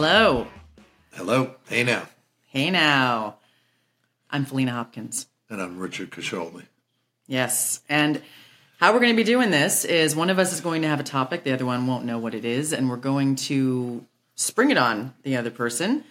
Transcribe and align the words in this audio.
Hello. 0.00 0.46
Hello. 1.14 1.56
Hey 1.68 1.82
now. 1.82 2.04
Hey 2.46 2.70
now. 2.70 3.38
I'm 4.30 4.46
Faleena 4.46 4.68
Hopkins. 4.68 5.26
And 5.50 5.60
I'm 5.60 5.80
Richard 5.80 6.12
Kosciolny. 6.12 6.66
Yes. 7.26 7.80
And 7.88 8.22
how 8.78 8.92
we're 8.92 9.00
going 9.00 9.12
to 9.12 9.16
be 9.16 9.24
doing 9.24 9.50
this 9.50 9.84
is 9.84 10.14
one 10.14 10.30
of 10.30 10.38
us 10.38 10.52
is 10.52 10.60
going 10.60 10.82
to 10.82 10.88
have 10.88 11.00
a 11.00 11.02
topic, 11.02 11.42
the 11.42 11.52
other 11.52 11.66
one 11.66 11.88
won't 11.88 12.04
know 12.04 12.16
what 12.16 12.36
it 12.36 12.44
is, 12.44 12.72
and 12.72 12.88
we're 12.88 12.94
going 12.96 13.34
to 13.50 14.06
spring 14.36 14.70
it 14.70 14.78
on 14.78 15.14
the 15.24 15.36
other 15.36 15.50
person 15.50 16.04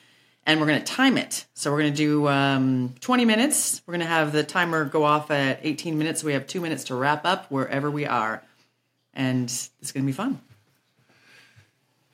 and 0.46 0.60
we're 0.60 0.68
going 0.68 0.84
to 0.84 0.86
time 0.86 1.18
it. 1.18 1.46
So 1.54 1.72
we're 1.72 1.80
going 1.80 1.94
to 1.94 1.98
do 1.98 2.28
um, 2.28 2.94
20 3.00 3.24
minutes. 3.24 3.82
We're 3.88 3.94
going 3.94 4.06
to 4.06 4.08
have 4.08 4.34
the 4.34 4.44
timer 4.44 4.84
go 4.84 5.06
off 5.06 5.32
at 5.32 5.62
18 5.64 5.98
minutes. 5.98 6.20
So 6.20 6.28
we 6.28 6.34
have 6.34 6.46
two 6.46 6.60
minutes 6.60 6.84
to 6.86 6.96
wrap 6.96 7.25
up 7.25 7.50
wherever 7.50 7.89
we 7.89 8.06
are. 8.06 8.44
And 9.14 9.46
it's 9.46 9.94
going 9.94 10.04
to 10.04 10.08
be 10.08 10.11
fun. 10.11 10.42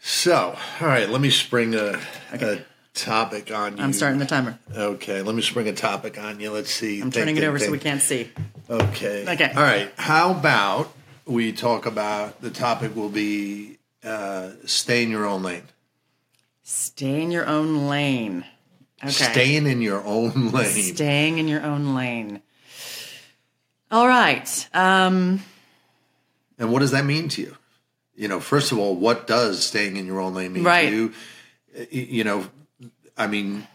So, 0.05 0.57
all 0.81 0.88
right, 0.88 1.07
let 1.07 1.21
me 1.21 1.30
spring 1.30 1.75
a, 1.75 1.98
okay. 2.34 2.57
a 2.57 2.66
topic 2.94 3.52
on 3.52 3.77
you. 3.77 3.84
I'm 3.84 3.94
starting 3.94 4.20
the 4.20 4.25
timer. 4.25 4.59
Okay, 4.75 5.21
let 5.21 5.34
me 5.34 5.41
spring 5.41 5.70
a 5.70 5.73
topic 5.73 6.21
on 6.21 6.41
you. 6.41 6.52
Let's 6.52 6.71
see. 6.71 6.98
I'm 6.99 7.03
think, 7.03 7.13
turning 7.13 7.35
think, 7.35 7.45
it 7.45 7.48
over 7.48 7.57
think. 7.57 7.67
so 7.67 7.71
we 7.71 7.80
can't 7.80 8.02
see. 8.02 8.30
Okay. 8.70 9.25
Okay. 9.25 9.53
All 9.55 9.63
right. 9.63 9.89
How 9.95 10.31
about 10.31 10.94
we 11.25 11.53
talk 11.53 11.85
about 11.85 12.41
the 12.41 12.49
topic 12.49 12.97
will 12.97 13.08
be 13.08 13.77
uh, 14.03 14.49
stay 14.66 15.03
in 15.03 15.09
your 15.09 15.25
own 15.25 15.41
lane. 15.41 15.63
Stay 16.63 17.22
in 17.22 17.31
your 17.31 17.45
own 17.45 17.88
lane. 17.88 18.44
Okay. 19.02 19.11
Staying 19.11 19.67
in 19.67 19.81
your 19.81 20.03
own 20.03 20.52
lane. 20.52 20.94
Staying 20.95 21.38
in 21.38 21.47
your 21.47 21.63
own 21.63 21.95
lane. 21.95 22.41
All 23.89 24.09
right. 24.09 24.70
Um, 24.73 25.41
and 26.59 26.73
what 26.73 26.80
does 26.80 26.91
that 26.91 27.05
mean 27.05 27.30
to 27.30 27.42
you? 27.42 27.55
You 28.16 28.28
know, 28.28 28.39
first 28.39 28.72
of 28.72 28.78
all, 28.78 28.95
what 28.95 29.28
does 29.28 29.64
staying 29.64 29.97
in 29.97 30.06
your 30.06 30.19
own 30.19 30.33
lane 30.33 30.53
mean 30.53 30.64
right. 30.64 30.89
to 30.89 30.95
you? 30.95 31.14
You 31.89 32.23
know, 32.23 32.47
I 33.17 33.28
mean, 33.28 33.67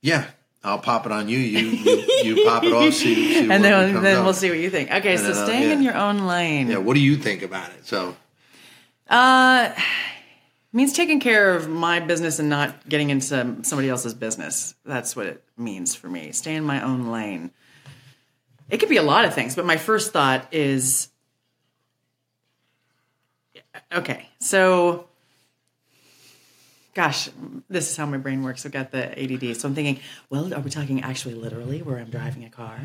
yeah, 0.00 0.26
I'll 0.62 0.78
pop 0.78 1.06
it 1.06 1.12
on 1.12 1.28
you. 1.28 1.38
You 1.38 1.66
you, 1.68 2.22
you 2.24 2.44
pop 2.44 2.64
it 2.64 2.72
off. 2.72 2.92
See, 2.94 3.14
see 3.14 3.38
and 3.50 3.64
then, 3.64 4.02
then 4.02 4.24
we'll 4.24 4.34
see 4.34 4.50
what 4.50 4.58
you 4.58 4.70
think. 4.70 4.90
Okay, 4.90 5.12
and 5.12 5.20
so 5.20 5.32
then, 5.32 5.42
uh, 5.42 5.46
staying 5.46 5.62
uh, 5.64 5.66
yeah. 5.66 5.72
in 5.72 5.82
your 5.82 5.96
own 5.96 6.26
lane. 6.26 6.68
Yeah. 6.68 6.78
What 6.78 6.94
do 6.94 7.00
you 7.00 7.16
think 7.16 7.42
about 7.42 7.70
it? 7.70 7.86
So, 7.86 8.16
uh, 9.08 9.72
means 10.72 10.92
taking 10.92 11.20
care 11.20 11.54
of 11.54 11.68
my 11.68 12.00
business 12.00 12.38
and 12.38 12.48
not 12.48 12.88
getting 12.88 13.10
into 13.10 13.56
somebody 13.62 13.88
else's 13.88 14.14
business. 14.14 14.74
That's 14.84 15.16
what 15.16 15.26
it 15.26 15.42
means 15.56 15.94
for 15.94 16.08
me. 16.08 16.32
Stay 16.32 16.54
in 16.54 16.64
my 16.64 16.82
own 16.82 17.08
lane. 17.08 17.50
It 18.68 18.78
could 18.78 18.90
be 18.90 18.98
a 18.98 19.02
lot 19.02 19.24
of 19.24 19.34
things, 19.34 19.56
but 19.56 19.64
my 19.64 19.78
first 19.78 20.12
thought 20.12 20.52
is 20.52 21.08
okay, 23.92 24.28
so 24.40 25.08
gosh, 26.98 27.28
this 27.70 27.88
is 27.88 27.96
how 27.96 28.06
my 28.06 28.16
brain 28.16 28.42
works. 28.42 28.66
I've 28.66 28.72
got 28.72 28.90
the 28.90 29.16
ADD. 29.16 29.56
So 29.56 29.68
I'm 29.68 29.74
thinking, 29.76 30.00
well, 30.30 30.52
are 30.52 30.60
we 30.60 30.68
talking 30.68 31.00
actually 31.02 31.34
literally 31.34 31.80
where 31.80 31.96
I'm 31.96 32.10
driving 32.10 32.44
a 32.44 32.50
car 32.50 32.76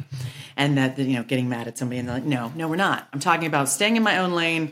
and 0.56 0.78
that, 0.78 1.00
you 1.00 1.16
know, 1.16 1.24
getting 1.24 1.50
mad 1.50 1.68
at 1.68 1.80
somebody 1.80 1.98
and 1.98 2.08
they're 2.08 2.18
like, 2.18 2.24
no, 2.24 2.52
no, 2.56 2.68
we're 2.68 2.76
not. 2.76 3.08
I'm 3.12 3.20
talking 3.20 3.48
about 3.48 3.70
staying 3.70 3.96
in 3.96 4.04
my 4.04 4.20
own 4.20 4.34
lane, 4.34 4.72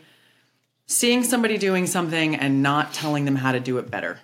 seeing 0.85 1.23
somebody 1.23 1.57
doing 1.57 1.87
something 1.87 2.35
and 2.35 2.61
not 2.61 2.93
telling 2.93 3.25
them 3.25 3.35
how 3.35 3.51
to 3.51 3.59
do 3.59 3.79
it 3.79 3.89
better. 3.89 4.19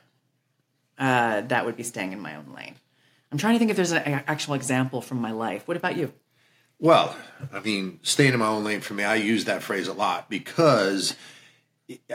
Uh, 0.99 1.41
that 1.41 1.65
would 1.65 1.77
be 1.77 1.83
staying 1.83 2.11
in 2.11 2.19
my 2.19 2.35
own 2.35 2.53
lane. 2.55 2.75
I'm 3.31 3.39
trying 3.39 3.55
to 3.55 3.59
think 3.59 3.71
if 3.71 3.75
there's 3.75 3.93
an 3.93 4.03
actual 4.27 4.53
example 4.53 5.01
from 5.01 5.19
my 5.19 5.31
life. 5.31 5.67
What 5.67 5.77
about 5.77 5.97
you? 5.97 6.13
Well, 6.79 7.17
I 7.51 7.59
mean, 7.61 7.99
staying 8.03 8.33
in 8.33 8.39
my 8.39 8.47
own 8.47 8.63
lane 8.63 8.81
for 8.81 8.93
me, 8.93 9.03
I 9.03 9.15
use 9.15 9.45
that 9.45 9.63
phrase 9.63 9.87
a 9.87 9.93
lot 9.93 10.29
because 10.29 11.15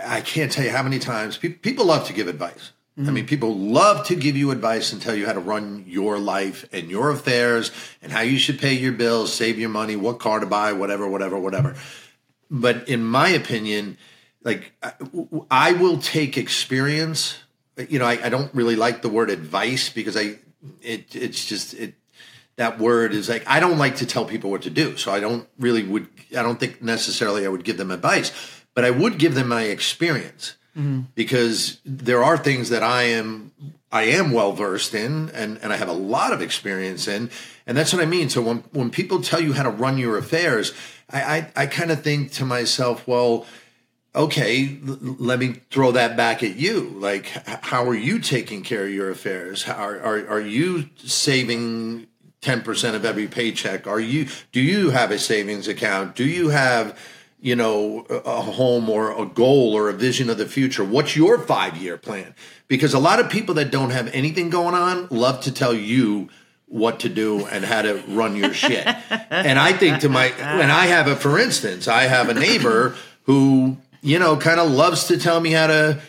I 0.02 0.20
can't 0.20 0.52
tell 0.52 0.64
you 0.64 0.70
how 0.70 0.82
many 0.82 0.98
times 0.98 1.36
pe- 1.36 1.50
people 1.50 1.86
love 1.86 2.06
to 2.06 2.12
give 2.12 2.28
advice. 2.28 2.72
Mm-hmm. 2.98 3.08
I 3.08 3.12
mean, 3.12 3.26
people 3.26 3.56
love 3.56 4.06
to 4.08 4.14
give 4.14 4.36
you 4.36 4.50
advice 4.50 4.92
and 4.92 5.00
tell 5.00 5.14
you 5.14 5.24
how 5.24 5.32
to 5.32 5.40
run 5.40 5.84
your 5.86 6.18
life 6.18 6.66
and 6.72 6.90
your 6.90 7.10
affairs 7.10 7.70
and 8.02 8.12
how 8.12 8.20
you 8.20 8.38
should 8.38 8.58
pay 8.58 8.74
your 8.74 8.92
bills, 8.92 9.32
save 9.32 9.58
your 9.58 9.70
money, 9.70 9.96
what 9.96 10.18
car 10.18 10.40
to 10.40 10.46
buy, 10.46 10.74
whatever, 10.74 11.08
whatever, 11.08 11.38
whatever. 11.38 11.74
But 12.50 12.88
in 12.90 13.02
my 13.02 13.30
opinion, 13.30 13.96
like 14.44 14.72
I 15.50 15.72
will 15.72 15.98
take 15.98 16.36
experience. 16.36 17.38
You 17.76 17.98
know, 17.98 18.04
I, 18.04 18.26
I 18.26 18.28
don't 18.28 18.54
really 18.54 18.76
like 18.76 19.00
the 19.00 19.08
word 19.08 19.30
advice 19.30 19.88
because 19.88 20.16
I 20.16 20.38
it 20.82 21.16
it's 21.16 21.46
just 21.46 21.72
it 21.74 21.94
that 22.56 22.78
word 22.78 23.14
is 23.14 23.28
like 23.28 23.44
I 23.46 23.60
don't 23.60 23.78
like 23.78 23.96
to 23.96 24.06
tell 24.06 24.26
people 24.26 24.50
what 24.50 24.62
to 24.62 24.70
do. 24.70 24.96
So 24.98 25.12
I 25.12 25.20
don't 25.20 25.48
really 25.58 25.82
would 25.82 26.08
I 26.36 26.42
don't 26.42 26.60
think 26.60 26.82
necessarily 26.82 27.46
I 27.46 27.48
would 27.48 27.64
give 27.64 27.78
them 27.78 27.90
advice, 27.90 28.32
but 28.74 28.84
I 28.84 28.90
would 28.90 29.18
give 29.18 29.34
them 29.34 29.48
my 29.48 29.64
experience. 29.64 30.56
Mm-hmm. 30.76 31.00
Because 31.14 31.80
there 31.84 32.24
are 32.24 32.38
things 32.38 32.70
that 32.70 32.82
I 32.82 33.02
am 33.02 33.52
I 33.90 34.04
am 34.04 34.32
well 34.32 34.52
versed 34.52 34.94
in 34.94 35.28
and, 35.30 35.58
and 35.58 35.70
I 35.70 35.76
have 35.76 35.88
a 35.88 35.92
lot 35.92 36.32
of 36.32 36.40
experience 36.40 37.06
in. 37.06 37.30
And 37.66 37.76
that's 37.76 37.92
what 37.92 38.00
I 38.00 38.06
mean. 38.06 38.30
So 38.30 38.40
when 38.40 38.58
when 38.72 38.90
people 38.90 39.20
tell 39.20 39.40
you 39.40 39.52
how 39.52 39.64
to 39.64 39.70
run 39.70 39.98
your 39.98 40.16
affairs, 40.16 40.72
I 41.10 41.22
I, 41.22 41.50
I 41.56 41.66
kind 41.66 41.90
of 41.90 42.02
think 42.02 42.32
to 42.32 42.46
myself, 42.46 43.06
well, 43.06 43.44
okay, 44.14 44.78
l- 44.86 44.98
let 45.18 45.38
me 45.38 45.60
throw 45.70 45.92
that 45.92 46.16
back 46.16 46.42
at 46.42 46.56
you. 46.56 46.94
Like, 46.96 47.26
how 47.64 47.84
are 47.84 47.94
you 47.94 48.18
taking 48.18 48.62
care 48.62 48.84
of 48.84 48.90
your 48.90 49.10
affairs? 49.10 49.64
How, 49.64 49.74
are, 49.74 50.00
are, 50.00 50.28
are 50.28 50.40
you 50.40 50.88
saving 50.96 52.06
10% 52.42 52.94
of 52.94 53.04
every 53.04 53.26
paycheck? 53.26 53.86
Are 53.86 54.00
you, 54.00 54.28
do 54.50 54.60
you 54.60 54.90
have 54.90 55.10
a 55.10 55.18
savings 55.18 55.68
account? 55.68 56.14
Do 56.14 56.24
you 56.24 56.50
have, 56.50 56.98
you 57.42 57.54
know, 57.54 58.06
a 58.08 58.40
home 58.40 58.88
or 58.88 59.12
a 59.20 59.26
goal 59.26 59.74
or 59.76 59.90
a 59.90 59.92
vision 59.92 60.30
of 60.30 60.38
the 60.38 60.46
future? 60.46 60.82
What's 60.82 61.14
your 61.14 61.38
five 61.38 61.76
year 61.76 61.98
plan? 61.98 62.34
Because 62.68 62.94
a 62.94 62.98
lot 62.98 63.20
of 63.20 63.28
people 63.28 63.54
that 63.56 63.70
don't 63.70 63.90
have 63.90 64.08
anything 64.14 64.48
going 64.48 64.74
on 64.74 65.08
love 65.10 65.42
to 65.42 65.52
tell 65.52 65.74
you 65.74 66.30
what 66.66 67.00
to 67.00 67.10
do 67.10 67.44
and 67.46 67.66
how 67.66 67.82
to 67.82 68.02
run 68.08 68.36
your 68.36 68.54
shit. 68.54 68.86
and 69.30 69.58
I 69.58 69.74
think 69.74 70.00
to 70.00 70.08
my, 70.08 70.28
when 70.28 70.70
I 70.70 70.86
have 70.86 71.06
a, 71.06 71.16
for 71.16 71.38
instance, 71.38 71.86
I 71.86 72.04
have 72.04 72.30
a 72.30 72.34
neighbor 72.34 72.96
who 73.24 73.76
you 74.02 74.18
know, 74.18 74.36
kind 74.36 74.60
of 74.60 74.70
loves 74.70 75.04
to 75.04 75.16
tell 75.16 75.40
me 75.40 75.52
how 75.52 75.68
to 75.68 76.00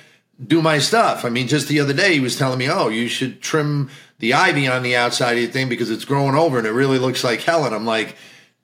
do 0.46 0.62
my 0.62 0.80
stuff. 0.80 1.24
I 1.24 1.30
mean, 1.30 1.48
just 1.48 1.68
the 1.68 1.80
other 1.80 1.94
day 1.94 2.16
he 2.16 2.20
was 2.20 2.36
telling 2.36 2.58
me, 2.58 2.70
"Oh, 2.70 2.90
you 2.90 3.08
should 3.08 3.40
trim 3.42 3.90
the 4.20 4.34
ivy 4.34 4.68
on 4.68 4.84
the 4.84 4.96
outside 4.96 5.34
of 5.34 5.44
your 5.44 5.52
thing 5.52 5.70
because 5.70 5.92
it's 5.92 6.06
growing 6.06 6.36
over 6.36 6.58
and 6.58 6.68
it 6.68 6.72
really 6.72 6.98
looks 6.98 7.24
like 7.24 7.42
hell." 7.42 7.66
And 7.66 7.74
I'm 7.74 7.86
like, 7.86 8.16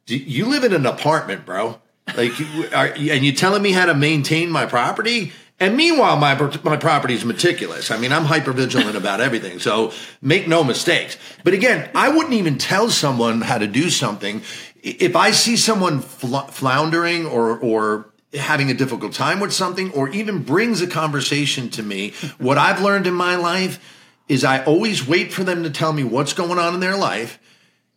"You 0.08 0.48
live 0.48 0.64
in 0.64 0.74
an 0.74 0.86
apartment, 0.86 1.46
bro. 1.46 1.80
Like, 2.16 2.32
are, 2.74 2.88
and 2.88 3.26
you 3.26 3.32
telling 3.32 3.62
me 3.62 3.72
how 3.72 3.86
to 3.86 3.94
maintain 3.94 4.50
my 4.50 4.66
property?" 4.66 5.32
And 5.62 5.76
meanwhile, 5.76 6.16
my 6.16 6.36
my 6.64 6.78
property 6.78 7.16
is 7.16 7.26
meticulous. 7.26 7.92
I 7.92 7.98
mean, 7.98 8.14
I'm 8.14 8.26
hyper 8.26 8.54
vigilant 8.54 8.96
about 8.96 9.20
everything. 9.20 9.60
So 9.60 9.92
make 10.22 10.48
no 10.48 10.64
mistakes. 10.64 11.18
But 11.44 11.54
again, 11.54 11.90
I 11.94 12.10
wouldn't 12.10 12.34
even 12.34 12.58
tell 12.58 12.90
someone 12.90 13.42
how 13.42 13.58
to 13.58 13.68
do 13.68 13.90
something 13.90 14.42
if 14.82 15.16
I 15.16 15.32
see 15.32 15.58
someone 15.58 16.00
floundering 16.00 17.26
or 17.26 17.58
or 17.58 18.10
having 18.34 18.70
a 18.70 18.74
difficult 18.74 19.14
time 19.14 19.40
with 19.40 19.52
something 19.52 19.92
or 19.92 20.08
even 20.10 20.44
brings 20.44 20.82
a 20.82 20.88
conversation 20.88 21.70
to 21.72 21.82
me, 21.82 22.14
what 22.38 22.58
I've 22.58 22.82
learned 22.82 23.08
in 23.08 23.14
my 23.14 23.36
life 23.36 23.80
is 24.28 24.44
I 24.44 24.64
always 24.64 25.08
wait 25.08 25.34
for 25.34 25.44
them 25.44 25.64
to 25.64 25.70
tell 25.72 25.92
me 25.92 26.04
what's 26.04 26.34
going 26.34 26.60
on 26.60 26.76
in 26.76 26.80
their 26.80 26.96
life. 26.96 27.40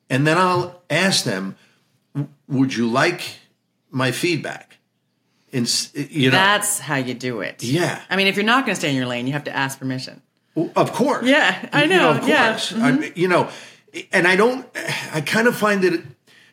And 0.08 0.26
then 0.26 0.38
I'll 0.38 0.82
ask 0.88 1.24
them, 1.24 1.56
would 2.48 2.74
you 2.74 2.88
like 2.88 3.22
my 3.92 4.10
feedback? 4.10 4.78
And, 5.52 5.70
you 5.94 6.30
know, 6.30 6.36
That's 6.36 6.78
how 6.78 6.96
you 6.96 7.14
do 7.14 7.42
it. 7.42 7.62
Yeah. 7.62 8.00
I 8.08 8.16
mean, 8.16 8.26
if 8.26 8.36
you're 8.36 8.44
not 8.44 8.64
going 8.64 8.74
to 8.74 8.80
stay 8.80 8.90
in 8.90 8.96
your 8.96 9.06
lane, 9.06 9.26
you 9.26 9.34
have 9.34 9.44
to 9.44 9.54
ask 9.54 9.78
permission. 9.78 10.22
Well, 10.54 10.70
of 10.74 10.92
course. 10.92 11.26
Yeah, 11.26 11.68
I 11.72 11.86
know. 11.86 11.94
You 11.94 12.00
know 12.00 12.10
of 12.10 12.20
course. 12.20 12.28
Yeah. 12.28 12.56
Mm-hmm. 12.78 13.02
I, 13.02 13.12
you 13.14 13.28
know, 13.28 13.48
and 14.12 14.26
I 14.26 14.36
don't, 14.36 14.66
I 15.12 15.20
kind 15.20 15.46
of 15.46 15.56
find 15.56 15.84
it 15.84 16.02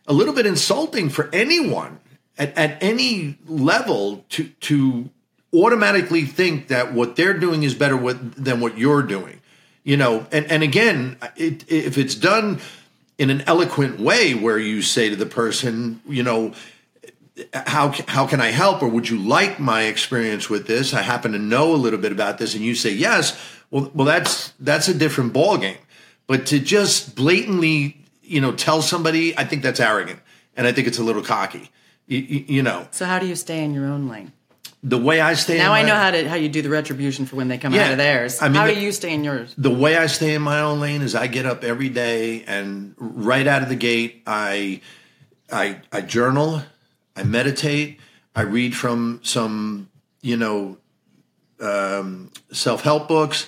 a 0.06 0.14
little 0.14 0.34
bit 0.34 0.46
insulting 0.46 1.10
for 1.10 1.30
anyone 1.34 2.00
at, 2.38 2.58
at 2.58 2.82
any 2.82 3.38
level 3.48 4.26
to 4.30 4.50
to 4.50 5.10
automatically 5.54 6.26
think 6.26 6.68
that 6.68 6.94
what 6.94 7.16
they're 7.16 7.38
doing 7.38 7.64
is 7.64 7.74
better 7.74 7.98
with, 7.98 8.44
than 8.44 8.60
what 8.60 8.78
you're 8.78 9.04
doing. 9.04 9.42
You 9.84 9.98
know, 9.98 10.28
and, 10.32 10.46
and 10.52 10.62
again, 10.62 11.18
it, 11.36 11.70
if 11.72 11.98
it's 11.98 12.16
done 12.16 12.60
in 13.18 13.30
an 13.30 13.42
eloquent 13.48 14.00
way 14.00 14.34
where 14.34 14.60
you 14.60 14.82
say 14.82 15.10
to 15.10 15.16
the 15.16 15.26
person, 15.26 16.02
you 16.08 16.22
know, 16.24 16.54
how 17.54 17.94
how 18.08 18.28
can 18.28 18.42
I 18.42 18.48
help, 18.48 18.82
or 18.82 18.88
would 18.88 19.10
you 19.10 19.18
like 19.18 19.60
my 19.60 19.84
experience 19.84 20.50
with 20.50 20.68
this? 20.68 20.94
I 20.94 21.02
happen 21.02 21.32
to 21.34 21.40
know 21.40 21.74
a 21.74 21.78
little 21.78 22.00
bit 22.00 22.12
about 22.12 22.38
this, 22.38 22.56
and 22.56 22.64
you 22.64 22.76
say 22.76 22.92
yes. 22.92 23.40
Well, 23.72 23.92
well, 23.94 24.06
that's 24.06 24.54
that's 24.60 24.88
a 24.88 24.94
different 24.94 25.34
ball 25.34 25.58
game. 25.58 25.78
But 26.28 26.46
to 26.48 26.60
just 26.60 27.16
blatantly, 27.16 28.06
you 28.22 28.42
know, 28.42 28.52
tell 28.52 28.82
somebody, 28.82 29.38
I 29.38 29.46
think 29.46 29.64
that's 29.64 29.80
arrogant, 29.80 30.20
and 30.56 30.68
I 30.68 30.72
think 30.72 30.88
it's 30.88 31.00
a 31.00 31.04
little 31.04 31.24
cocky. 31.24 31.72
You, 32.08 32.20
you, 32.20 32.64
know. 32.64 32.88
So 32.90 33.06
how 33.06 33.20
do 33.20 33.28
you 33.28 33.36
stay 33.36 33.64
in 33.64 33.74
your 33.74 33.86
own 33.86 34.10
lane? 34.10 34.34
The 34.82 34.98
way 34.98 35.22
I 35.22 35.36
stay. 35.36 35.58
Now 35.58 35.74
I 35.74 35.84
know 35.84 35.94
how 35.94 36.10
to 36.10 36.28
how 36.28 36.36
you 36.36 36.50
do 36.50 36.62
the 36.62 36.70
retribution 36.70 37.26
for 37.26 37.36
when 37.36 37.50
they 37.50 37.58
come 37.58 37.74
yeah, 37.74 37.86
out 37.86 37.92
of 37.92 37.98
theirs. 37.98 38.42
I 38.42 38.48
mean, 38.48 38.56
how 38.56 38.66
the, 38.66 38.76
do 38.76 38.82
you 38.82 38.92
stay 38.92 39.14
in 39.14 39.24
yours? 39.24 39.54
The 39.58 39.70
way 39.70 39.98
I 39.98 40.08
stay 40.08 40.34
in 40.34 40.42
my 40.42 40.62
own 40.62 40.80
lane 40.80 41.02
is 41.02 41.16
I 41.16 41.28
get 41.28 41.46
up 41.46 41.64
every 41.64 41.90
day 41.90 42.44
and 42.48 42.96
right 42.98 43.46
out 43.46 43.62
of 43.62 43.70
the 43.70 43.76
gate 43.76 44.24
I 44.26 44.82
I 45.52 45.82
I 45.92 46.02
journal, 46.02 46.64
I 47.20 47.24
meditate, 47.24 48.00
I 48.36 48.42
read 48.42 48.76
from 48.76 49.20
some 49.24 49.90
you 50.22 50.38
know 50.38 50.78
um, 51.60 52.32
self 52.52 52.82
help 52.84 53.08
books. 53.08 53.48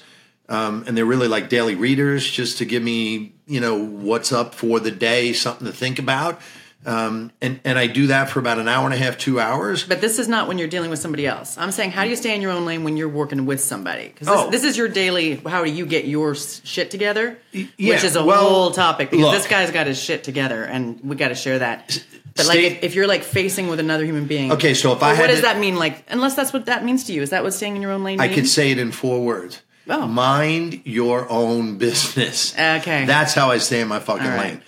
um, 0.49 0.83
and 0.85 0.97
they're 0.97 1.05
really 1.05 1.27
like 1.29 1.47
daily 1.49 1.75
readers, 1.75 2.29
just 2.29 2.57
to 2.57 2.65
give 2.65 2.83
me 2.83 3.33
you 3.47 3.59
know 3.59 3.75
what's 3.83 4.31
up 4.31 4.53
for 4.55 4.79
the 4.79 4.91
day, 4.91 5.33
something 5.33 5.65
to 5.67 5.73
think 5.73 5.99
about. 5.99 6.41
Um, 6.83 7.31
and 7.41 7.59
and 7.63 7.77
I 7.77 7.85
do 7.85 8.07
that 8.07 8.31
for 8.31 8.39
about 8.39 8.57
an 8.57 8.67
hour 8.67 8.85
and 8.85 8.93
a 8.93 8.97
half, 8.97 9.15
two 9.17 9.39
hours. 9.39 9.83
But 9.83 10.01
this 10.01 10.17
is 10.17 10.27
not 10.27 10.47
when 10.47 10.57
you're 10.57 10.67
dealing 10.67 10.89
with 10.89 10.97
somebody 10.99 11.27
else. 11.27 11.55
I'm 11.57 11.69
saying, 11.71 11.91
how 11.91 12.03
do 12.03 12.09
you 12.09 12.15
stay 12.15 12.33
in 12.35 12.41
your 12.41 12.49
own 12.51 12.65
lane 12.65 12.83
when 12.83 12.97
you're 12.97 13.07
working 13.07 13.45
with 13.45 13.61
somebody? 13.61 14.07
Because 14.07 14.27
this, 14.27 14.35
Oh. 14.37 14.49
this 14.49 14.63
is 14.63 14.77
your 14.77 14.87
daily. 14.87 15.35
How 15.35 15.63
do 15.63 15.69
you 15.69 15.85
get 15.85 16.05
your 16.05 16.33
shit 16.33 16.89
together? 16.89 17.37
yeah, 17.51 17.67
Which 17.93 18.03
is 18.03 18.15
a 18.15 18.25
well, 18.25 18.49
whole 18.49 18.71
topic 18.71 19.11
because 19.11 19.25
look. 19.25 19.33
this 19.35 19.47
guy's 19.47 19.69
got 19.69 19.85
his 19.85 20.01
shit 20.01 20.23
together, 20.23 20.63
and 20.63 20.99
we 21.03 21.15
got 21.15 21.27
to 21.27 21.35
share 21.35 21.59
that. 21.59 22.03
But 22.35 22.45
stay- 22.45 22.63
like, 22.63 22.77
if, 22.77 22.83
if 22.83 22.95
you're 22.95 23.07
like 23.07 23.23
facing 23.23 23.67
with 23.67 23.79
another 23.79 24.05
human 24.05 24.25
being, 24.25 24.51
Okay, 24.53 24.73
so 24.73 24.93
if 24.93 25.03
I 25.03 25.13
had 25.13 25.19
what 25.21 25.27
does 25.27 25.37
to- 25.37 25.41
that 25.43 25.59
mean? 25.59 25.75
Like, 25.75 26.05
unless 26.09 26.35
that's 26.35 26.53
what 26.53 26.65
that 26.67 26.83
means 26.85 27.03
to 27.05 27.13
you, 27.13 27.21
is 27.21 27.31
that 27.31 27.43
what 27.43 27.53
staying 27.53 27.75
in 27.75 27.81
your 27.81 27.91
own 27.91 28.03
lane? 28.03 28.19
I 28.21 28.27
means? 28.27 28.35
could 28.35 28.47
say 28.47 28.71
it 28.71 28.77
in 28.77 28.91
four 28.91 29.21
words. 29.23 29.61
Oh. 29.89 30.07
Mind 30.07 30.81
your 30.85 31.29
own 31.29 31.77
business. 31.77 32.53
Okay. 32.53 33.05
That's 33.05 33.33
how 33.33 33.49
I 33.51 33.57
stay 33.57 33.81
in 33.81 33.87
my 33.87 33.99
fucking 33.99 34.25
All 34.25 34.29
right. 34.33 34.51
lane. 34.53 34.61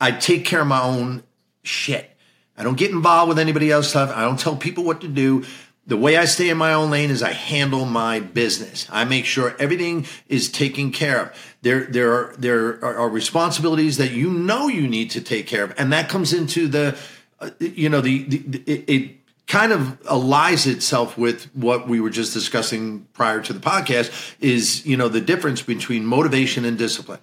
I 0.00 0.12
take 0.12 0.44
care 0.46 0.60
of 0.62 0.66
my 0.66 0.82
own 0.82 1.22
shit. 1.62 2.08
I 2.56 2.62
don't 2.62 2.76
get 2.78 2.90
involved 2.90 3.28
with 3.28 3.38
anybody 3.38 3.70
else's 3.70 3.90
stuff. 3.90 4.12
I 4.14 4.22
don't 4.22 4.38
tell 4.38 4.56
people 4.56 4.84
what 4.84 5.00
to 5.02 5.08
do. 5.08 5.44
The 5.86 5.96
way 5.96 6.16
I 6.16 6.24
stay 6.26 6.48
in 6.50 6.56
my 6.56 6.72
own 6.74 6.90
lane 6.90 7.10
is 7.10 7.22
I 7.22 7.32
handle 7.32 7.84
my 7.84 8.20
business. 8.20 8.86
I 8.90 9.04
make 9.04 9.24
sure 9.24 9.56
everything 9.58 10.06
is 10.28 10.50
taken 10.50 10.92
care 10.92 11.20
of. 11.26 11.49
There, 11.62 11.84
there 11.84 12.12
are 12.12 12.34
there 12.38 12.82
are, 12.82 12.96
are 12.96 13.08
responsibilities 13.08 13.98
that 13.98 14.12
you 14.12 14.30
know 14.30 14.68
you 14.68 14.88
need 14.88 15.10
to 15.10 15.20
take 15.20 15.46
care 15.46 15.64
of, 15.64 15.74
and 15.76 15.92
that 15.92 16.08
comes 16.08 16.32
into 16.32 16.68
the, 16.68 16.96
uh, 17.38 17.50
you 17.58 17.88
know, 17.88 18.00
the, 18.00 18.24
the, 18.24 18.38
the 18.38 18.58
it, 18.66 18.84
it 18.88 19.10
kind 19.46 19.72
of 19.72 20.00
allies 20.06 20.66
itself 20.66 21.18
with 21.18 21.44
what 21.54 21.86
we 21.86 22.00
were 22.00 22.08
just 22.08 22.32
discussing 22.32 23.06
prior 23.12 23.42
to 23.42 23.52
the 23.52 23.60
podcast. 23.60 24.36
Is 24.40 24.86
you 24.86 24.96
know 24.96 25.08
the 25.08 25.20
difference 25.20 25.60
between 25.60 26.06
motivation 26.06 26.64
and 26.64 26.78
discipline. 26.78 27.20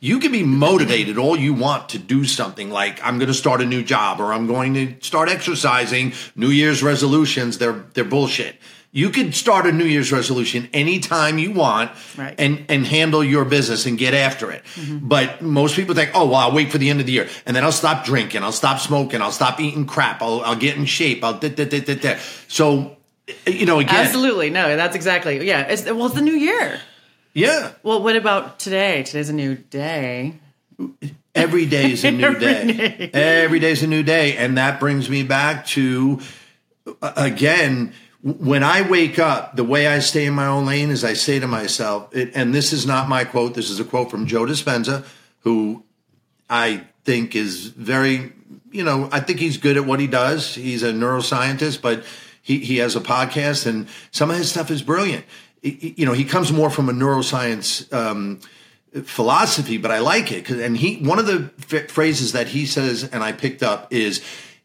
You 0.00 0.18
can 0.18 0.32
be 0.32 0.42
motivated 0.42 1.16
all 1.16 1.36
you 1.36 1.54
want 1.54 1.88
to 1.90 1.98
do 1.98 2.24
something 2.24 2.70
like 2.70 3.02
I'm 3.02 3.18
going 3.18 3.28
to 3.28 3.34
start 3.34 3.62
a 3.62 3.64
new 3.64 3.82
job 3.82 4.20
or 4.20 4.34
I'm 4.34 4.46
going 4.46 4.74
to 4.74 4.94
start 5.00 5.30
exercising. 5.30 6.12
New 6.36 6.50
Year's 6.50 6.82
resolutions, 6.82 7.58
they're 7.58 7.84
they're 7.92 8.04
bullshit. 8.04 8.56
You 8.96 9.10
could 9.10 9.34
start 9.34 9.66
a 9.66 9.72
New 9.72 9.84
Year's 9.86 10.12
resolution 10.12 10.68
anytime 10.72 11.36
you 11.38 11.50
want 11.50 11.90
Right. 12.16 12.34
and 12.38 12.64
and 12.68 12.86
handle 12.86 13.24
your 13.24 13.44
business 13.44 13.86
and 13.86 13.98
get 13.98 14.14
after 14.14 14.52
it. 14.52 14.62
But 15.02 15.42
most 15.42 15.74
people 15.74 15.96
think, 15.96 16.12
"Oh, 16.14 16.26
well, 16.26 16.36
I'll 16.36 16.52
wait 16.52 16.70
for 16.70 16.78
the 16.78 16.88
end 16.90 17.00
of 17.00 17.06
the 17.06 17.12
year 17.12 17.28
and 17.44 17.56
then 17.56 17.64
I'll 17.64 17.72
stop 17.72 18.04
drinking, 18.04 18.44
I'll 18.44 18.52
stop 18.52 18.78
smoking, 18.78 19.20
I'll 19.20 19.32
stop 19.32 19.58
eating 19.58 19.84
crap, 19.84 20.22
I'll 20.22 20.40
I'll 20.42 20.54
get 20.54 20.76
in 20.76 20.84
shape, 20.84 21.24
I'll 21.24 21.34
da, 21.40 21.48
da, 21.48 21.64
da, 21.64 21.80
da, 21.80 21.94
da." 21.96 22.16
So, 22.46 22.96
you 23.48 23.66
know, 23.66 23.80
again, 23.80 23.96
Absolutely, 24.06 24.50
no, 24.50 24.76
that's 24.76 24.94
exactly 24.94 25.44
yeah. 25.44 25.62
It's, 25.62 25.84
well, 25.86 26.06
it's 26.06 26.14
the 26.14 26.22
new 26.22 26.36
year. 26.48 26.80
yeah. 27.32 27.72
Well, 27.82 28.00
what 28.00 28.14
about 28.14 28.60
today? 28.60 29.02
Today's 29.02 29.28
a 29.28 29.32
new 29.32 29.56
day. 29.56 30.34
Every 31.34 31.66
day 31.66 31.90
is 31.92 32.04
a 32.04 32.10
new 32.12 32.24
Every 32.26 32.38
day. 32.40 32.64
day. 32.72 33.10
Every 33.12 33.58
day 33.58 33.72
is 33.72 33.82
a 33.82 33.88
new 33.88 34.04
day. 34.04 34.36
And 34.36 34.56
that 34.56 34.78
brings 34.78 35.10
me 35.10 35.24
back 35.24 35.66
to, 35.74 36.20
uh, 37.02 37.12
again, 37.16 37.92
when 38.24 38.62
I 38.62 38.80
wake 38.88 39.18
up, 39.18 39.54
the 39.54 39.64
way 39.64 39.86
I 39.86 39.98
stay 39.98 40.24
in 40.24 40.32
my 40.32 40.46
own 40.46 40.64
lane 40.64 40.88
is 40.90 41.04
I 41.04 41.12
say 41.12 41.38
to 41.38 41.46
myself, 41.46 42.08
it, 42.16 42.30
and 42.34 42.54
this 42.54 42.72
is 42.72 42.86
not 42.86 43.06
my 43.06 43.24
quote, 43.24 43.52
this 43.54 43.68
is 43.68 43.78
a 43.80 43.84
quote 43.84 44.10
from 44.10 44.26
Joe 44.26 44.44
Dispenza, 44.46 45.04
who 45.40 45.84
I 46.48 46.84
think 47.04 47.36
is 47.36 47.66
very, 47.66 48.32
you 48.70 48.82
know, 48.82 49.10
I 49.12 49.20
think 49.20 49.40
he's 49.40 49.58
good 49.58 49.76
at 49.76 49.84
what 49.84 50.00
he 50.00 50.06
does. 50.06 50.54
He's 50.54 50.82
a 50.82 50.90
neuroscientist, 50.92 51.82
but 51.82 52.02
he, 52.40 52.60
he 52.60 52.78
has 52.78 52.96
a 52.96 53.00
podcast 53.00 53.66
and 53.66 53.88
some 54.10 54.30
of 54.30 54.38
his 54.38 54.50
stuff 54.50 54.70
is 54.70 54.82
brilliant. 54.82 55.26
He- 55.62 55.94
You 55.98 56.06
know, 56.06 56.12
he 56.14 56.24
comes 56.24 56.50
more 56.50 56.70
from 56.70 56.88
a 56.88 56.92
neuroscience 56.92 57.92
um, 57.92 58.40
philosophy, 59.02 59.76
but 59.76 59.90
I 59.90 59.98
like 59.98 60.32
it. 60.32 60.48
And 60.48 60.78
he, 60.78 60.96
one 60.96 61.18
of 61.18 61.26
the 61.26 61.50
f- 61.70 61.90
phrases 61.90 62.32
that 62.32 62.48
he 62.48 62.64
says, 62.64 63.04
and 63.04 63.22
I 63.22 63.32
picked 63.32 63.62
up 63.62 63.92
is, 63.92 64.22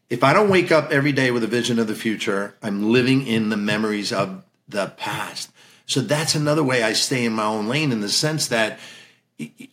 if 0.09 0.23
I 0.23 0.33
don't 0.33 0.49
wake 0.49 0.71
up 0.71 0.91
every 0.91 1.11
day 1.11 1.31
with 1.31 1.43
a 1.43 1.47
vision 1.47 1.79
of 1.79 1.87
the 1.87 1.95
future, 1.95 2.55
I'm 2.61 2.91
living 2.91 3.25
in 3.27 3.49
the 3.49 3.57
memories 3.57 4.11
of 4.11 4.43
the 4.67 4.87
past. 4.97 5.51
So 5.85 6.01
that's 6.01 6.35
another 6.35 6.63
way 6.63 6.83
I 6.83 6.93
stay 6.93 7.25
in 7.25 7.33
my 7.33 7.45
own 7.45 7.67
lane 7.67 7.91
in 7.91 8.01
the 8.01 8.09
sense 8.09 8.47
that 8.47 8.79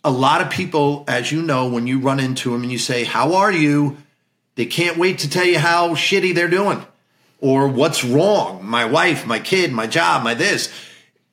a 0.05 0.11
lot 0.11 0.41
of 0.41 0.51
people, 0.51 1.05
as 1.09 1.33
you 1.33 1.43
know, 1.43 1.69
when 1.69 1.87
you 1.87 1.99
run 1.99 2.21
into 2.21 2.53
them 2.53 2.63
and 2.63 2.71
you 2.71 2.79
say, 2.79 3.05
How 3.05 3.35
are 3.35 3.53
you? 3.53 3.97
They 4.55 4.67
can't 4.67 4.97
wait 4.97 5.19
to 5.19 5.31
tell 5.31 5.45
you 5.45 5.59
how 5.59 5.91
shitty 5.91 6.35
they're 6.35 6.49
doing 6.49 6.85
or 7.41 7.69
what's 7.69 8.03
wrong. 8.05 8.65
My 8.65 8.87
wife, 8.87 9.27
my 9.27 9.39
kid, 9.39 9.73
my 9.73 9.87
job, 9.87 10.23
my 10.23 10.35
this. 10.35 10.73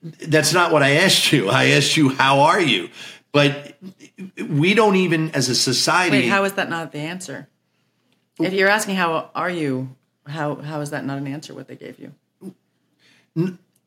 That's 0.02 0.52
not 0.52 0.70
what 0.70 0.82
I 0.82 0.96
asked 0.96 1.32
you. 1.32 1.48
I 1.48 1.66
asked 1.68 1.96
you, 1.96 2.10
How 2.10 2.40
are 2.40 2.60
you? 2.60 2.90
But 3.32 3.76
we 4.38 4.74
don't 4.74 4.96
even, 4.96 5.30
as 5.30 5.48
a 5.48 5.54
society. 5.54 6.18
Wait, 6.18 6.28
how 6.28 6.44
is 6.44 6.54
that 6.54 6.68
not 6.68 6.92
the 6.92 6.98
answer? 6.98 7.48
If 8.38 8.52
you're 8.52 8.68
asking 8.68 8.96
how 8.96 9.30
are 9.34 9.50
you, 9.50 9.94
how 10.26 10.56
how 10.56 10.80
is 10.80 10.90
that 10.90 11.04
not 11.04 11.18
an 11.18 11.26
answer? 11.26 11.54
What 11.54 11.68
they 11.68 11.76
gave 11.76 11.98
you? 11.98 12.12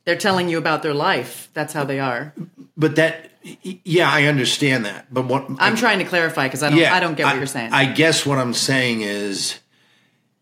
They're 0.06 0.16
telling 0.18 0.50
you 0.50 0.58
about 0.58 0.84
their 0.84 0.94
life. 0.94 1.50
That's 1.54 1.74
how 1.74 1.84
they 1.84 2.00
are. 2.00 2.34
but 2.78 2.96
that, 2.96 3.32
yeah, 3.62 4.10
I 4.10 4.24
understand 4.26 4.86
that. 4.86 5.14
But 5.14 5.26
what 5.26 5.48
I'm 5.60 5.76
trying 5.76 6.00
to 6.00 6.06
clarify 6.06 6.48
because 6.48 6.64
I 6.64 6.70
don't 6.70 6.80
I 6.84 7.00
don't 7.00 7.16
get 7.16 7.26
what 7.26 7.36
I- 7.36 7.38
you're 7.38 7.46
saying. 7.46 7.74
I 7.74 7.86
guess 7.92 8.26
what 8.26 8.38
I'm 8.38 8.54
saying 8.54 9.02
is, 9.02 9.60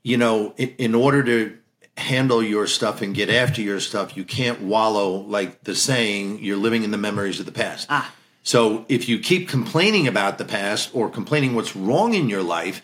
you 0.04 0.18
know, 0.18 0.54
in, 0.58 0.70
in 0.78 0.96
order 0.96 1.24
to 1.24 1.58
handle 1.98 2.44
your 2.44 2.68
stuff 2.68 3.02
and 3.02 3.16
get 3.16 3.30
after 3.30 3.62
your 3.62 3.80
stuff, 3.80 4.18
you 4.18 4.24
can't 4.24 4.62
wallow 4.62 5.12
like 5.22 5.64
the 5.64 5.74
saying, 5.76 6.44
you're 6.44 6.58
living 6.58 6.84
in 6.84 6.92
the 6.92 6.98
memories 6.98 7.40
of 7.40 7.46
the 7.46 7.52
past. 7.52 7.88
Ah. 7.90 8.14
So 8.44 8.86
if 8.90 9.08
you 9.10 9.18
keep 9.18 9.48
complaining 9.50 10.08
about 10.08 10.38
the 10.38 10.46
past 10.46 10.92
or 10.94 11.10
complaining 11.10 11.56
what's 11.56 11.76
wrong 11.76 12.14
in 12.14 12.30
your 12.30 12.44
life, 12.44 12.84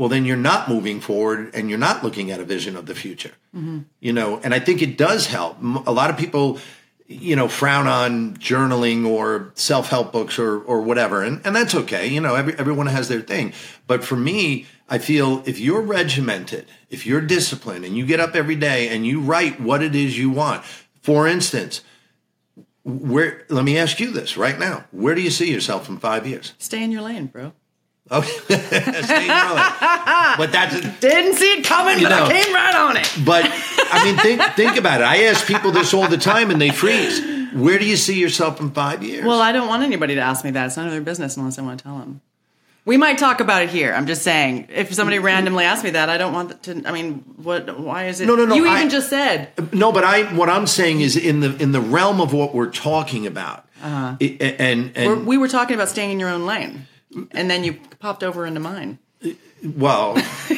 well, 0.00 0.08
then 0.08 0.24
you're 0.24 0.34
not 0.34 0.66
moving 0.66 0.98
forward 0.98 1.54
and 1.54 1.68
you're 1.68 1.78
not 1.78 2.02
looking 2.02 2.30
at 2.30 2.40
a 2.40 2.44
vision 2.44 2.74
of 2.74 2.86
the 2.86 2.94
future. 2.94 3.32
Mm-hmm. 3.54 3.80
You 4.00 4.14
know, 4.14 4.40
and 4.42 4.54
I 4.54 4.58
think 4.58 4.80
it 4.80 4.96
does 4.96 5.26
help. 5.26 5.58
a 5.62 5.92
lot 5.92 6.08
of 6.08 6.16
people, 6.16 6.58
you 7.06 7.36
know, 7.36 7.48
frown 7.48 7.86
on 7.86 8.38
journaling 8.38 9.06
or 9.06 9.52
self 9.56 9.90
help 9.90 10.10
books 10.10 10.38
or 10.38 10.58
or 10.62 10.80
whatever, 10.80 11.22
and 11.22 11.42
and 11.44 11.54
that's 11.54 11.74
okay. 11.74 12.06
You 12.06 12.22
know, 12.22 12.34
every, 12.34 12.58
everyone 12.58 12.86
has 12.86 13.08
their 13.08 13.20
thing. 13.20 13.52
But 13.86 14.02
for 14.02 14.16
me, 14.16 14.64
I 14.88 14.96
feel 14.96 15.42
if 15.44 15.60
you're 15.60 15.82
regimented, 15.82 16.64
if 16.88 17.04
you're 17.04 17.20
disciplined, 17.20 17.84
and 17.84 17.94
you 17.94 18.06
get 18.06 18.20
up 18.20 18.34
every 18.34 18.56
day 18.56 18.88
and 18.88 19.06
you 19.06 19.20
write 19.20 19.60
what 19.60 19.82
it 19.82 19.94
is 19.94 20.16
you 20.16 20.30
want. 20.30 20.64
For 21.02 21.28
instance, 21.28 21.82
where 22.84 23.44
let 23.50 23.66
me 23.66 23.76
ask 23.76 24.00
you 24.00 24.12
this 24.12 24.38
right 24.38 24.58
now: 24.58 24.86
Where 24.92 25.14
do 25.14 25.20
you 25.20 25.30
see 25.30 25.52
yourself 25.52 25.90
in 25.90 25.98
five 25.98 26.26
years? 26.26 26.54
Stay 26.56 26.82
in 26.82 26.90
your 26.90 27.02
lane, 27.02 27.26
bro. 27.26 27.52
Oh, 28.12 28.22
stay 28.22 28.54
in 28.54 29.26
your 29.26 29.54
lane. 29.54 30.36
But 30.36 30.50
that's 30.52 30.80
Didn't 31.00 31.34
see 31.34 31.58
it 31.58 31.64
coming, 31.64 32.02
but 32.02 32.08
know. 32.08 32.24
I 32.24 32.32
came 32.42 32.52
right 32.54 32.74
on 32.74 32.96
it. 32.96 33.12
But 33.24 33.44
I 33.92 34.04
mean, 34.04 34.16
think 34.18 34.42
think 34.54 34.76
about 34.76 35.00
it. 35.00 35.04
I 35.04 35.24
ask 35.24 35.46
people 35.46 35.70
this 35.70 35.94
all 35.94 36.08
the 36.08 36.16
time, 36.18 36.50
and 36.50 36.60
they 36.60 36.70
freeze. 36.70 37.20
Where 37.54 37.78
do 37.78 37.84
you 37.86 37.96
see 37.96 38.18
yourself 38.18 38.60
in 38.60 38.70
five 38.70 39.02
years? 39.02 39.24
Well, 39.24 39.40
I 39.40 39.52
don't 39.52 39.68
want 39.68 39.82
anybody 39.82 40.14
to 40.16 40.20
ask 40.20 40.44
me 40.44 40.50
that. 40.52 40.66
It's 40.66 40.76
none 40.76 40.86
of 40.86 40.92
their 40.92 41.00
business 41.00 41.36
unless 41.36 41.58
I 41.58 41.62
want 41.62 41.78
to 41.78 41.84
tell 41.84 41.98
them. 41.98 42.20
We 42.86 42.96
might 42.96 43.18
talk 43.18 43.40
about 43.40 43.62
it 43.62 43.68
here. 43.70 43.92
I'm 43.92 44.06
just 44.06 44.22
saying, 44.22 44.68
if 44.70 44.92
somebody 44.94 45.18
randomly 45.18 45.64
asks 45.64 45.84
me 45.84 45.90
that, 45.90 46.08
I 46.08 46.16
don't 46.16 46.32
want 46.32 46.62
to. 46.64 46.82
I 46.86 46.92
mean, 46.92 47.18
what? 47.36 47.78
Why 47.78 48.06
is 48.06 48.20
it? 48.20 48.26
No, 48.26 48.34
no, 48.34 48.44
no, 48.46 48.54
You 48.54 48.66
I- 48.66 48.76
even 48.78 48.90
just 48.90 49.08
said 49.10 49.50
no, 49.72 49.92
but 49.92 50.02
I 50.02 50.24
what 50.34 50.48
I'm 50.48 50.66
saying 50.66 51.00
is 51.00 51.16
in 51.16 51.40
the 51.40 51.54
in 51.62 51.72
the 51.72 51.80
realm 51.80 52.20
of 52.20 52.32
what 52.32 52.54
we're 52.54 52.70
talking 52.70 53.26
about, 53.26 53.68
Uh-huh. 53.82 54.16
It- 54.18 54.40
and 54.58 54.92
and 54.96 55.06
we're, 55.10 55.24
we 55.24 55.38
were 55.38 55.48
talking 55.48 55.74
about 55.74 55.88
staying 55.88 56.10
in 56.12 56.18
your 56.18 56.30
own 56.30 56.46
lane, 56.46 56.86
and 57.32 57.50
then 57.50 57.64
you 57.64 57.74
popped 57.98 58.22
over 58.22 58.46
into 58.46 58.60
mine. 58.60 58.98
well, 59.62 60.14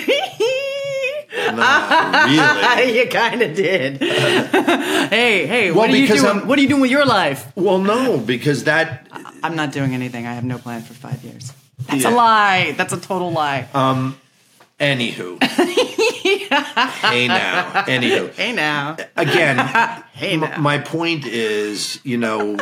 not 1.37 2.77
really. 2.79 2.99
you 2.99 3.07
kind 3.09 3.43
of 3.43 3.55
did. 3.55 3.99
hey, 3.99 5.47
hey, 5.47 5.73
what 5.73 5.91
are 5.91 5.97
you 5.97 6.07
doing? 6.07 6.25
I'm- 6.25 6.47
What 6.47 6.59
are 6.59 6.63
you 6.63 6.69
doing 6.69 6.81
with 6.83 6.91
your 6.91 7.05
life? 7.07 7.51
Well, 7.57 7.79
no, 7.79 8.19
because 8.19 8.65
that 8.65 9.09
I'm 9.43 9.57
not 9.57 9.73
doing 9.73 9.95
anything. 9.95 10.27
I 10.27 10.35
have 10.35 10.45
no 10.45 10.59
plan 10.59 10.83
for 10.83 10.95
five 10.95 11.23
years. 11.25 11.53
That's 11.89 12.03
Yeah. 12.05 12.11
a 12.11 12.15
lie. 12.15 12.75
That's 12.77 12.93
a 12.93 13.01
total 13.01 13.33
lie. 13.33 13.67
Um. 13.75 14.19
Anywho. 14.81 15.41
hey 15.45 17.29
now, 17.29 17.85
anywho. 17.87 18.33
hey 18.35 18.53
now. 18.53 18.97
again, 19.17 19.59
Hey 20.13 20.33
m- 20.33 20.41
now. 20.41 20.57
my 20.59 20.79
point 20.79 21.25
is, 21.25 22.01
you 22.03 22.17
know, 22.19 22.57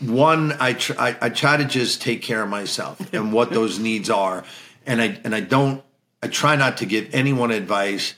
one, 0.00 0.52
I, 0.60 0.74
tr- 0.74 0.98
I 0.98 1.16
I 1.20 1.28
try 1.30 1.56
to 1.56 1.64
just 1.64 2.02
take 2.02 2.22
care 2.22 2.42
of 2.42 2.48
myself 2.48 3.00
and 3.14 3.32
what 3.32 3.50
those 3.50 3.78
needs 3.78 4.10
are, 4.10 4.44
and 4.86 5.00
I 5.00 5.20
and 5.24 5.34
I 5.34 5.40
don't. 5.40 5.82
I 6.22 6.28
try 6.28 6.56
not 6.56 6.76
to 6.78 6.86
give 6.86 7.14
anyone 7.14 7.50
advice 7.50 8.14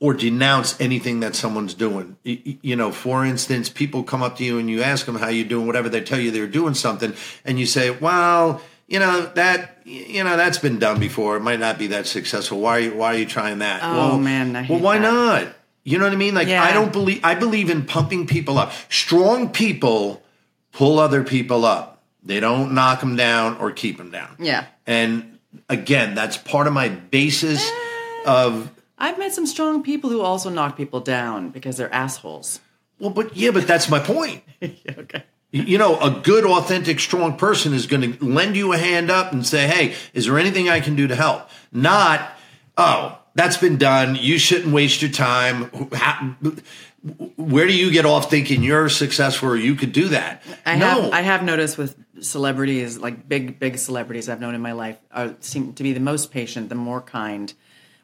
or 0.00 0.12
denounce 0.12 0.78
anything 0.80 1.20
that 1.20 1.36
someone's 1.36 1.72
doing. 1.72 2.16
You 2.24 2.74
know, 2.74 2.90
for 2.90 3.24
instance, 3.24 3.68
people 3.68 4.02
come 4.02 4.22
up 4.22 4.36
to 4.38 4.44
you 4.44 4.58
and 4.58 4.68
you 4.68 4.82
ask 4.82 5.06
them 5.06 5.14
how 5.14 5.28
you're 5.28 5.46
doing, 5.46 5.66
whatever. 5.66 5.88
They 5.88 6.00
tell 6.00 6.18
you 6.18 6.32
they're 6.32 6.48
doing 6.48 6.74
something, 6.74 7.14
and 7.44 7.60
you 7.60 7.66
say, 7.66 7.90
"Well, 7.90 8.60
you 8.88 8.98
know 8.98 9.30
that 9.34 9.78
you 9.84 10.22
know 10.24 10.36
that's 10.36 10.58
been 10.58 10.78
done 10.78 11.00
before. 11.00 11.36
It 11.36 11.40
might 11.40 11.60
not 11.60 11.78
be 11.78 11.88
that 11.88 12.06
successful. 12.06 12.60
Why 12.60 12.76
are 12.76 12.80
you, 12.80 12.94
why 12.94 13.14
are 13.14 13.18
you 13.18 13.26
trying 13.26 13.58
that? 13.58 13.80
Oh, 13.82 13.96
well, 13.96 14.18
man, 14.18 14.54
I 14.54 14.66
well, 14.68 14.80
why 14.80 14.98
that. 14.98 15.12
not? 15.12 15.55
You 15.86 15.98
know 15.98 16.04
what 16.04 16.12
I 16.12 16.16
mean? 16.16 16.34
Like 16.34 16.48
Yeah. 16.48 16.64
I 16.64 16.72
don't 16.72 16.92
believe 16.92 17.20
I 17.22 17.36
believe 17.36 17.70
in 17.70 17.86
pumping 17.86 18.26
people 18.26 18.58
up. 18.58 18.72
Strong 18.88 19.50
people 19.50 20.20
pull 20.72 20.98
other 20.98 21.22
people 21.22 21.64
up. 21.64 22.02
They 22.24 22.40
don't 22.40 22.74
knock 22.74 22.98
them 22.98 23.14
down 23.14 23.56
or 23.58 23.70
keep 23.70 23.96
them 23.96 24.10
down. 24.10 24.34
Yeah. 24.40 24.66
And 24.84 25.38
again, 25.68 26.16
that's 26.16 26.36
part 26.36 26.66
of 26.66 26.72
my 26.72 26.88
basis 26.88 27.64
eh, 27.70 28.22
of 28.26 28.72
I've 28.98 29.16
met 29.16 29.32
some 29.32 29.46
strong 29.46 29.84
people 29.84 30.10
who 30.10 30.22
also 30.22 30.50
knock 30.50 30.76
people 30.76 30.98
down 30.98 31.50
because 31.50 31.76
they're 31.76 31.94
assholes. 31.94 32.58
well, 32.98 33.10
but 33.10 33.36
yeah, 33.36 33.52
but 33.52 33.68
that's 33.68 33.88
my 33.88 34.00
point. 34.00 34.42
okay. 34.62 35.22
You 35.52 35.78
know, 35.78 36.00
a 36.00 36.10
good, 36.10 36.44
authentic, 36.44 36.98
strong 36.98 37.36
person 37.36 37.72
is 37.72 37.86
going 37.86 38.12
to 38.12 38.24
lend 38.24 38.56
you 38.56 38.72
a 38.72 38.78
hand 38.78 39.10
up 39.10 39.32
and 39.32 39.46
say, 39.46 39.68
"Hey, 39.68 39.94
is 40.12 40.26
there 40.26 40.38
anything 40.38 40.68
I 40.68 40.80
can 40.80 40.96
do 40.96 41.06
to 41.06 41.14
help?" 41.14 41.48
Not, 41.70 42.36
"Oh, 42.76 43.18
that's 43.36 43.56
been 43.58 43.76
done. 43.76 44.16
You 44.16 44.38
shouldn't 44.38 44.72
waste 44.72 45.02
your 45.02 45.10
time." 45.12 45.70
How- 45.92 46.34
Where 47.36 47.66
do 47.68 47.72
you 47.72 47.92
get 47.92 48.04
off 48.04 48.28
thinking 48.30 48.64
you're 48.64 48.88
successful 48.88 49.50
or 49.50 49.56
you 49.56 49.76
could 49.76 49.92
do 49.92 50.08
that? 50.08 50.42
I 50.64 50.74
no, 50.76 51.02
have 51.02 51.12
I 51.12 51.20
have 51.20 51.42
noticed 51.44 51.78
with 51.78 51.94
celebrities, 52.20 52.98
like 52.98 53.28
big 53.28 53.60
big 53.60 53.78
celebrities 53.78 54.28
I've 54.28 54.40
known 54.40 54.54
in 54.56 54.60
my 54.60 54.72
life, 54.72 54.98
are, 55.12 55.34
seem 55.40 55.72
to 55.74 55.82
be 55.84 55.92
the 55.92 56.00
most 56.00 56.32
patient, 56.32 56.68
the 56.68 56.74
more 56.74 57.00
kind, 57.00 57.52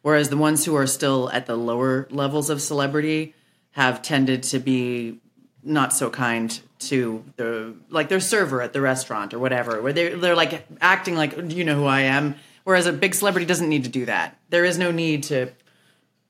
whereas 0.02 0.28
the 0.28 0.36
ones 0.36 0.64
who 0.64 0.76
are 0.76 0.86
still 0.86 1.30
at 1.32 1.46
the 1.46 1.56
lower 1.56 2.06
levels 2.10 2.48
of 2.48 2.62
celebrity 2.62 3.34
have 3.72 4.02
tended 4.02 4.42
to 4.44 4.58
be 4.60 5.18
not 5.64 5.92
so 5.92 6.10
kind 6.10 6.60
to 6.78 7.24
the 7.36 7.74
like 7.88 8.08
their 8.08 8.20
server 8.20 8.60
at 8.62 8.72
the 8.72 8.80
restaurant 8.80 9.34
or 9.34 9.38
whatever, 9.40 9.82
where 9.82 9.92
they 9.92 10.10
they're 10.10 10.36
like 10.36 10.64
acting 10.80 11.16
like 11.16 11.34
do 11.48 11.56
you 11.56 11.64
know 11.64 11.74
who 11.76 11.86
I 11.86 12.02
am, 12.02 12.36
whereas 12.64 12.86
a 12.86 12.92
big 12.92 13.14
celebrity 13.14 13.46
doesn't 13.46 13.68
need 13.68 13.84
to 13.84 13.90
do 13.90 14.06
that. 14.06 14.36
There 14.50 14.64
is 14.64 14.78
no 14.78 14.90
need 14.90 15.24
to 15.24 15.50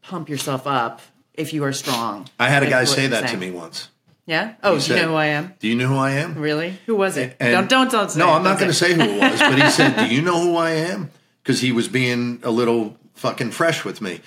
pump 0.03 0.29
yourself 0.29 0.67
up 0.67 1.01
if 1.35 1.53
you 1.53 1.65
are 1.65 1.73
strong. 1.73 2.29
I 2.39 2.49
had 2.49 2.63
a 2.63 2.71
guy 2.71 2.85
say 2.85 3.07
that 3.09 3.29
to 3.31 3.37
me 3.37 3.51
once. 3.51 3.89
Yeah. 4.27 4.55
Oh, 4.63 4.79
do 4.79 4.95
you 4.95 5.01
know 5.03 5.09
who 5.09 5.15
I 5.15 5.27
am? 5.27 5.55
Do 5.59 5.67
you 5.69 5.75
know 5.75 5.89
who 5.89 5.97
I 5.97 6.13
am? 6.13 6.37
Really? 6.37 6.79
Who 6.87 6.95
was 6.95 7.17
it? 7.17 7.37
And- 7.41 7.53
don't 7.53 7.69
don't 7.69 7.91
don't 7.91 8.11
say. 8.11 8.19
No. 8.21 8.31
I'm 8.31 8.45
not 8.45 8.59
going 8.59 8.71
to 8.71 8.75
say. 8.77 8.89
say 8.91 8.95
who 8.95 9.01
it 9.03 9.21
was, 9.21 9.41
but 9.41 9.61
he 9.61 9.69
said, 9.71 9.97
"Do 10.09 10.15
you 10.15 10.23
know 10.23 10.41
who 10.41 10.57
I 10.57 10.71
am?" 10.71 11.11
Because 11.43 11.61
he 11.61 11.73
was 11.73 11.89
being 11.89 12.39
a 12.45 12.51
little 12.51 12.97
fucking 13.15 13.51
fresh 13.51 13.85
with 13.85 14.01
me, 14.01 14.21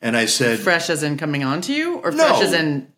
and 0.00 0.16
I 0.16 0.24
said, 0.24 0.58
fresh 0.58 0.88
as 0.88 1.02
in 1.02 1.18
coming 1.18 1.44
on 1.44 1.60
to 1.62 1.72
you, 1.74 1.98
or 1.98 2.12
No. 2.12 2.26
fresh 2.28 2.40
as 2.42 2.52
in 2.54 2.90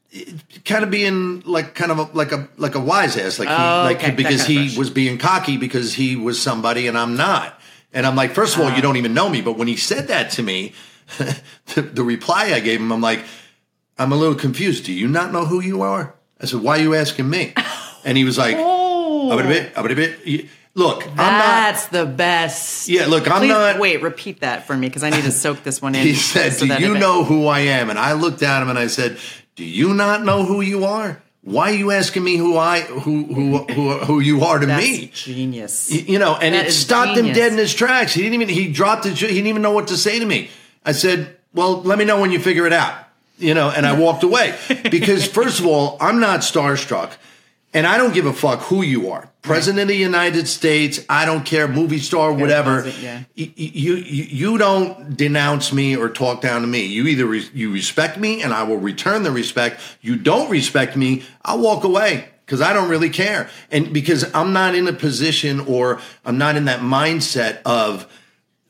kind 0.64 0.84
of 0.84 0.92
being 0.92 1.40
like 1.40 1.74
kind 1.74 1.90
of 1.90 1.98
a, 1.98 2.02
like 2.16 2.30
a 2.30 2.48
like 2.56 2.76
a 2.76 2.80
wise 2.80 3.16
ass, 3.16 3.40
like 3.40 3.48
he, 3.48 3.54
Oh, 3.54 3.82
like 3.84 3.96
okay, 3.96 4.12
because 4.12 4.42
kind 4.42 4.56
of 4.58 4.62
he 4.62 4.68
fresh. 4.68 4.78
was 4.78 4.90
being 4.90 5.18
cocky 5.18 5.56
because 5.56 5.94
he 5.94 6.14
was 6.14 6.40
somebody 6.40 6.86
and 6.86 6.96
I'm 6.96 7.16
not. 7.16 7.58
And 7.94 8.06
I'm 8.06 8.16
like, 8.16 8.32
first 8.32 8.56
of 8.56 8.62
all, 8.62 8.70
you 8.72 8.82
don't 8.82 8.96
even 8.96 9.14
know 9.14 9.28
me. 9.28 9.40
But 9.40 9.56
when 9.56 9.68
he 9.68 9.76
said 9.76 10.08
that 10.08 10.32
to 10.32 10.42
me, 10.42 10.74
the, 11.18 11.82
the 11.82 12.02
reply 12.02 12.52
I 12.52 12.60
gave 12.60 12.80
him, 12.80 12.92
I'm 12.92 13.00
like, 13.00 13.24
I'm 13.96 14.12
a 14.12 14.16
little 14.16 14.34
confused. 14.34 14.84
Do 14.84 14.92
you 14.92 15.06
not 15.08 15.32
know 15.32 15.46
who 15.46 15.60
you 15.60 15.82
are? 15.82 16.14
I 16.40 16.46
said, 16.46 16.60
why 16.60 16.78
are 16.78 16.82
you 16.82 16.94
asking 16.94 17.30
me? 17.30 17.54
And 18.04 18.18
he 18.18 18.24
was 18.24 18.36
like, 18.36 18.56
oh, 18.58 19.32
"Abba 19.32 19.48
bit, 19.48 19.72
abba 19.74 19.94
bit." 19.94 20.48
Look, 20.74 21.06
I'm 21.08 21.16
not. 21.16 21.16
that's 21.16 21.86
the 21.86 22.04
best. 22.04 22.88
Yeah, 22.88 23.06
look, 23.06 23.30
I'm 23.30 23.38
Please, 23.38 23.48
not. 23.48 23.78
Wait, 23.78 24.02
repeat 24.02 24.40
that 24.40 24.66
for 24.66 24.76
me 24.76 24.88
because 24.88 25.02
I 25.02 25.10
need 25.10 25.22
to 25.22 25.30
soak 25.30 25.62
this 25.62 25.80
one 25.80 25.94
in. 25.94 26.02
He 26.02 26.14
said, 26.14 26.52
so 26.52 26.66
"Do 26.66 26.82
you 26.82 26.98
know 26.98 27.24
who 27.24 27.46
I 27.46 27.60
am?" 27.60 27.88
And 27.90 27.98
I 27.98 28.12
looked 28.12 28.42
at 28.42 28.60
him 28.60 28.68
and 28.68 28.78
I 28.78 28.88
said, 28.88 29.16
"Do 29.56 29.64
you 29.64 29.94
not 29.94 30.22
know 30.22 30.44
who 30.44 30.60
you 30.60 30.84
are? 30.84 31.22
Why 31.44 31.72
are 31.72 31.74
you 31.74 31.90
asking 31.90 32.24
me 32.24 32.38
who 32.38 32.56
I 32.56 32.80
who 32.80 33.24
who 33.26 33.58
who, 33.64 33.98
who 33.98 34.20
you 34.20 34.44
are 34.44 34.58
to 34.58 34.66
me?" 34.66 35.10
genius. 35.12 35.92
You 35.92 36.18
know, 36.18 36.36
and 36.36 36.54
That 36.54 36.66
it 36.66 36.72
stopped 36.72 37.18
him 37.18 37.32
dead 37.32 37.52
in 37.52 37.58
his 37.58 37.74
tracks. 37.74 38.14
He 38.14 38.22
didn't 38.22 38.34
even 38.34 38.48
he 38.48 38.72
dropped 38.72 39.04
it. 39.04 39.18
He 39.18 39.26
didn't 39.26 39.46
even 39.48 39.60
know 39.60 39.72
what 39.72 39.88
to 39.88 39.96
say 39.96 40.18
to 40.18 40.24
me. 40.24 40.48
I 40.86 40.92
said, 40.92 41.36
"Well, 41.52 41.82
let 41.82 41.98
me 41.98 42.06
know 42.06 42.18
when 42.18 42.32
you 42.32 42.38
figure 42.38 42.66
it 42.66 42.72
out." 42.72 42.94
You 43.36 43.52
know, 43.52 43.68
and 43.68 43.84
I 43.84 43.92
walked 43.98 44.22
away 44.22 44.54
because 44.90 45.26
first 45.26 45.60
of 45.60 45.66
all, 45.66 45.98
I'm 46.00 46.18
not 46.18 46.40
starstruck. 46.40 47.10
And 47.74 47.86
I 47.88 47.98
don't 47.98 48.14
give 48.14 48.24
a 48.24 48.32
fuck 48.32 48.60
who 48.60 48.82
you 48.82 49.10
are. 49.10 49.28
President 49.42 49.82
of 49.82 49.88
the 49.88 49.96
United 49.96 50.46
States, 50.48 51.00
I 51.08 51.24
don't 51.26 51.44
care, 51.44 51.66
movie 51.68 51.98
star, 51.98 52.32
whatever. 52.32 52.88
yeah. 53.00 53.24
You, 53.34 53.50
you 53.56 53.94
you 53.96 54.58
don't 54.58 55.16
denounce 55.16 55.72
me 55.72 55.96
or 55.96 56.08
talk 56.08 56.40
down 56.40 56.60
to 56.62 56.66
me. 56.66 56.86
You 56.86 57.06
either 57.08 57.26
re- 57.26 57.50
you 57.52 57.72
respect 57.72 58.16
me 58.16 58.42
and 58.42 58.54
I 58.54 58.62
will 58.62 58.78
return 58.78 59.22
the 59.24 59.32
respect. 59.32 59.80
You 60.00 60.16
don't 60.16 60.48
respect 60.50 60.96
me, 60.96 61.24
I'll 61.44 61.58
walk 61.58 61.84
away 61.84 62.28
because 62.46 62.60
I 62.62 62.72
don't 62.72 62.88
really 62.88 63.10
care. 63.10 63.50
And 63.70 63.92
because 63.92 64.32
I'm 64.34 64.52
not 64.52 64.74
in 64.74 64.86
a 64.88 64.92
position 64.92 65.60
or 65.60 66.00
I'm 66.24 66.38
not 66.38 66.56
in 66.56 66.66
that 66.66 66.80
mindset 66.80 67.60
of 67.66 68.06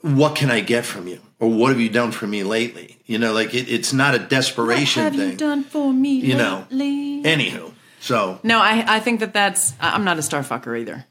what 0.00 0.34
can 0.34 0.50
I 0.50 0.60
get 0.60 0.84
from 0.84 1.06
you 1.08 1.20
or 1.38 1.50
what 1.50 1.68
have 1.68 1.80
you 1.80 1.88
done 1.90 2.10
for 2.10 2.26
me 2.26 2.42
lately? 2.42 2.96
You 3.06 3.18
know, 3.18 3.32
like 3.34 3.54
it, 3.54 3.70
it's 3.70 3.92
not 3.92 4.14
a 4.14 4.18
desperation 4.18 5.04
What 5.04 5.12
have 5.12 5.20
thing. 5.20 5.30
you 5.32 5.36
done 5.36 5.62
for 5.62 5.92
me 5.92 6.14
You 6.20 6.36
know. 6.36 6.66
lately? 6.70 7.22
Anywho, 7.22 7.72
so 8.04 8.38
No, 8.42 8.60
I, 8.60 8.96
I 8.96 9.00
think 9.00 9.20
that 9.20 9.32
that's. 9.32 9.72
I'm 9.80 10.04
not 10.04 10.18
a 10.18 10.22
star 10.22 10.42
fucker 10.42 10.78
either. 10.78 11.06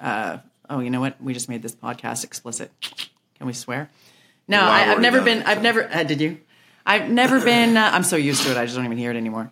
Uh, 0.00 0.38
oh, 0.68 0.80
you 0.80 0.90
know 0.90 1.00
what? 1.00 1.20
We 1.22 1.32
just 1.32 1.48
made 1.48 1.62
this 1.62 1.74
podcast 1.74 2.24
explicit. 2.24 2.70
Can 3.38 3.46
we 3.46 3.52
swear? 3.52 3.90
No, 4.46 4.58
Well, 4.58 4.68
I, 4.70 4.82
I've 4.82 4.88
I've 4.90 5.00
never 5.00 5.20
been. 5.22 5.38
it, 5.38 5.46
I've 5.46 5.62
never. 5.62 5.88
Uh, 5.90 6.02
did 6.02 6.20
you? 6.20 6.38
I've 6.84 7.08
never 7.10 7.40
been. 7.42 7.76
Uh, 7.76 7.90
I'm 7.92 8.02
so 8.02 8.16
used 8.16 8.42
to 8.44 8.50
it. 8.50 8.58
I 8.58 8.64
just 8.64 8.76
don't 8.76 8.84
even 8.84 8.98
hear 8.98 9.10
it 9.10 9.16
anymore. 9.16 9.50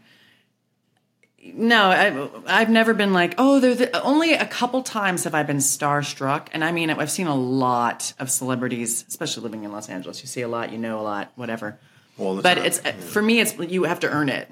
No, 1.45 1.87
I, 1.87 2.61
I've 2.61 2.71
never 2.71 2.95
been 2.95 3.13
like, 3.13 3.35
oh, 3.37 3.59
they're 3.59 3.75
the, 3.75 4.03
only 4.03 4.35
a 4.35 4.47
couple 4.47 4.81
times 4.83 5.25
have 5.25 5.35
I 5.35 5.43
been 5.43 5.57
starstruck, 5.57 6.47
and 6.53 6.63
I 6.63 6.71
mean, 6.71 6.89
I've 6.89 7.11
seen 7.11 7.27
a 7.27 7.35
lot 7.35 8.13
of 8.21 8.31
celebrities, 8.31 9.05
especially 9.09 9.43
living 9.43 9.65
in 9.65 9.73
Los 9.73 9.89
Angeles. 9.89 10.23
You 10.23 10.29
see 10.29 10.43
a 10.43 10.49
lot, 10.49 10.71
you 10.71 10.79
know 10.79 11.01
a 11.01 11.03
lot, 11.03 11.33
whatever. 11.35 11.81
All 12.17 12.37
the 12.37 12.43
but 12.43 12.55
time, 12.57 12.67
it's 12.67 12.79
for 13.13 13.21
me, 13.21 13.41
it's 13.41 13.59
you 13.59 13.85
have 13.85 13.99
to 14.01 14.09
earn 14.11 14.29
it, 14.29 14.49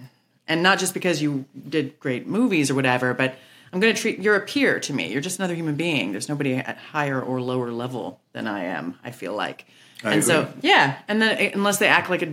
and 0.50 0.62
not 0.62 0.78
just 0.78 0.92
because 0.92 1.22
you 1.22 1.46
did 1.68 1.98
great 2.00 2.26
movies 2.26 2.70
or 2.70 2.74
whatever. 2.74 3.14
But 3.14 3.36
I'm 3.72 3.78
going 3.80 3.94
to 3.94 4.00
treat 4.00 4.18
you're 4.18 4.34
a 4.34 4.40
peer 4.44 4.80
to 4.80 4.92
me. 4.92 5.10
You're 5.10 5.22
just 5.22 5.38
another 5.38 5.54
human 5.54 5.76
being. 5.76 6.10
There's 6.10 6.28
nobody 6.28 6.54
at 6.56 6.76
higher 6.76 7.22
or 7.22 7.40
lower 7.40 7.70
level 7.70 8.20
than 8.32 8.46
I 8.46 8.64
am. 8.64 8.98
I 9.02 9.12
feel 9.12 9.34
like. 9.34 9.64
I 10.02 10.14
and 10.14 10.24
so, 10.24 10.52
yeah, 10.62 10.96
and 11.08 11.20
then 11.20 11.36
eh, 11.38 11.50
unless 11.52 11.76
they 11.78 11.86
act 11.86 12.08
like 12.08 12.22
a 12.22 12.26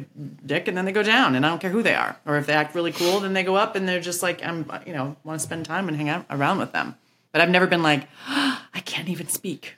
dick, 0.45 0.69
and 0.69 0.77
then 0.77 0.85
they 0.85 0.93
go 0.93 1.03
down, 1.03 1.35
and 1.35 1.45
I 1.45 1.49
don't 1.49 1.59
care 1.59 1.69
who 1.69 1.83
they 1.83 1.95
are, 1.95 2.17
or 2.25 2.37
if 2.37 2.45
they 2.45 2.53
act 2.53 2.73
really 2.75 2.93
cool, 2.93 3.19
then 3.19 3.33
they 3.33 3.43
go 3.43 3.57
up, 3.57 3.75
and 3.75 3.85
they're 3.85 3.99
just 3.99 4.23
like, 4.23 4.41
I'm, 4.41 4.71
you 4.85 4.93
know, 4.93 5.17
want 5.25 5.41
to 5.41 5.45
spend 5.45 5.65
time 5.65 5.89
and 5.89 5.97
hang 5.97 6.07
out 6.07 6.25
around 6.29 6.59
with 6.59 6.71
them. 6.71 6.95
But 7.33 7.41
I've 7.41 7.49
never 7.49 7.67
been 7.67 7.83
like, 7.83 8.07
I 8.27 8.81
can't 8.85 9.09
even 9.09 9.27
speak. 9.27 9.75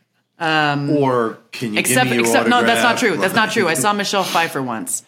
or 0.92 1.40
can 1.52 1.74
you 1.74 1.80
Except, 1.80 2.04
give 2.04 2.12
me 2.12 2.18
your 2.18 2.26
except 2.28 2.48
no, 2.48 2.62
that's 2.62 2.84
not 2.84 3.00
true. 3.00 3.18
That's 3.18 3.34
not 3.34 3.52
true. 3.52 3.68
I 3.68 3.74
saw 3.74 3.92
Michelle 3.92 4.24
Pfeiffer 4.24 4.62
once. 4.62 5.04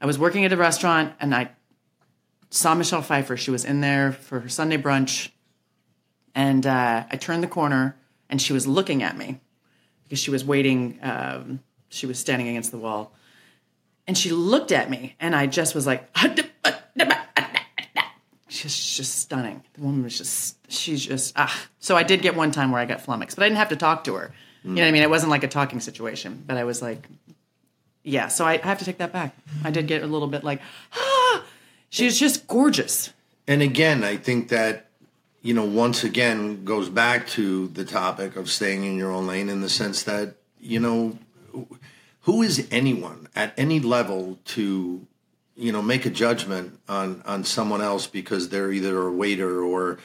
I 0.00 0.06
was 0.06 0.18
working 0.18 0.46
at 0.46 0.52
a 0.52 0.56
restaurant 0.56 1.12
and 1.20 1.34
I 1.34 1.50
saw 2.50 2.74
Michelle 2.74 3.02
Pfeiffer. 3.02 3.36
She 3.36 3.50
was 3.50 3.64
in 3.64 3.80
there 3.80 4.12
for 4.12 4.40
her 4.40 4.48
Sunday 4.48 4.76
brunch, 4.76 5.30
and 6.34 6.66
uh, 6.66 7.04
I 7.10 7.16
turned 7.16 7.42
the 7.42 7.48
corner 7.48 7.96
and 8.30 8.40
she 8.40 8.52
was 8.52 8.66
looking 8.66 9.02
at 9.02 9.16
me 9.16 9.40
because 10.04 10.18
she 10.18 10.30
was 10.30 10.44
waiting. 10.44 10.98
Um, 11.02 11.60
she 11.88 12.06
was 12.06 12.18
standing 12.18 12.48
against 12.48 12.70
the 12.70 12.78
wall, 12.78 13.12
and 14.06 14.16
she 14.16 14.30
looked 14.30 14.72
at 14.72 14.90
me, 14.90 15.16
and 15.20 15.34
I 15.34 15.46
just 15.46 15.74
was 15.74 15.86
like. 15.86 16.08
She's 18.50 18.96
just 18.96 19.20
stunning. 19.20 19.62
The 19.74 19.82
woman 19.82 20.02
was 20.02 20.16
just, 20.16 20.56
she's 20.72 21.04
just, 21.04 21.34
ah. 21.36 21.68
So 21.78 21.96
I 21.96 22.02
did 22.02 22.22
get 22.22 22.34
one 22.34 22.50
time 22.50 22.72
where 22.72 22.80
I 22.80 22.86
got 22.86 23.02
flummoxed, 23.02 23.36
but 23.36 23.44
I 23.44 23.46
didn't 23.46 23.58
have 23.58 23.68
to 23.68 23.76
talk 23.76 24.04
to 24.04 24.14
her. 24.14 24.32
You 24.64 24.70
know 24.70 24.82
what 24.82 24.88
I 24.88 24.90
mean? 24.90 25.02
It 25.02 25.10
wasn't 25.10 25.30
like 25.30 25.44
a 25.44 25.48
talking 25.48 25.80
situation, 25.80 26.42
but 26.46 26.56
I 26.56 26.64
was 26.64 26.82
like, 26.82 27.06
yeah. 28.02 28.28
So 28.28 28.44
I, 28.44 28.54
I 28.54 28.66
have 28.66 28.78
to 28.80 28.84
take 28.84 28.98
that 28.98 29.12
back. 29.12 29.36
I 29.62 29.70
did 29.70 29.86
get 29.86 30.02
a 30.02 30.06
little 30.06 30.26
bit 30.26 30.42
like, 30.42 30.60
ah, 30.92 31.44
she's 31.90 32.18
just 32.18 32.46
gorgeous. 32.46 33.12
And 33.46 33.62
again, 33.62 34.04
I 34.04 34.16
think 34.16 34.48
that 34.48 34.86
you 35.42 35.54
know 35.54 35.64
once 35.64 36.04
again 36.04 36.64
goes 36.64 36.88
back 36.88 37.26
to 37.28 37.68
the 37.68 37.84
topic 37.84 38.36
of 38.36 38.50
staying 38.50 38.84
in 38.84 38.96
your 38.96 39.10
own 39.12 39.26
lane 39.26 39.48
in 39.48 39.60
the 39.60 39.68
sense 39.68 40.02
that 40.02 40.34
you 40.60 40.80
know 40.80 41.18
who 42.22 42.42
is 42.42 42.66
anyone 42.70 43.28
at 43.34 43.54
any 43.56 43.80
level 43.80 44.38
to 44.44 45.06
you 45.56 45.72
know 45.72 45.80
make 45.80 46.04
a 46.06 46.10
judgment 46.10 46.78
on 46.88 47.22
on 47.24 47.44
someone 47.44 47.80
else 47.80 48.06
because 48.06 48.48
they're 48.48 48.72
either 48.72 49.06
a 49.06 49.12
waiter 49.12 49.62
or 49.62 49.98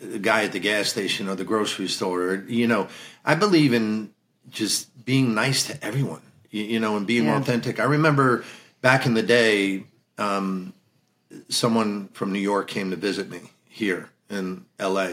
the 0.00 0.18
guy 0.18 0.44
at 0.44 0.52
the 0.52 0.60
gas 0.60 0.88
station 0.90 1.28
or 1.28 1.34
the 1.34 1.44
grocery 1.44 1.88
store 1.88 2.22
or, 2.22 2.34
you 2.46 2.66
know 2.66 2.86
i 3.24 3.34
believe 3.34 3.72
in 3.72 4.12
just 4.50 5.04
being 5.04 5.34
nice 5.34 5.66
to 5.66 5.84
everyone 5.84 6.22
you, 6.50 6.62
you 6.62 6.78
know 6.80 6.96
and 6.96 7.06
being 7.06 7.24
Yeah. 7.24 7.38
authentic 7.38 7.80
i 7.80 7.84
remember 7.84 8.44
back 8.80 9.06
in 9.06 9.14
the 9.14 9.22
day 9.22 9.84
um, 10.18 10.72
someone 11.48 12.08
from 12.08 12.32
new 12.32 12.38
york 12.38 12.68
came 12.68 12.90
to 12.90 12.96
visit 12.96 13.28
me 13.30 13.40
here 13.68 14.10
in 14.30 14.64
la 14.78 15.12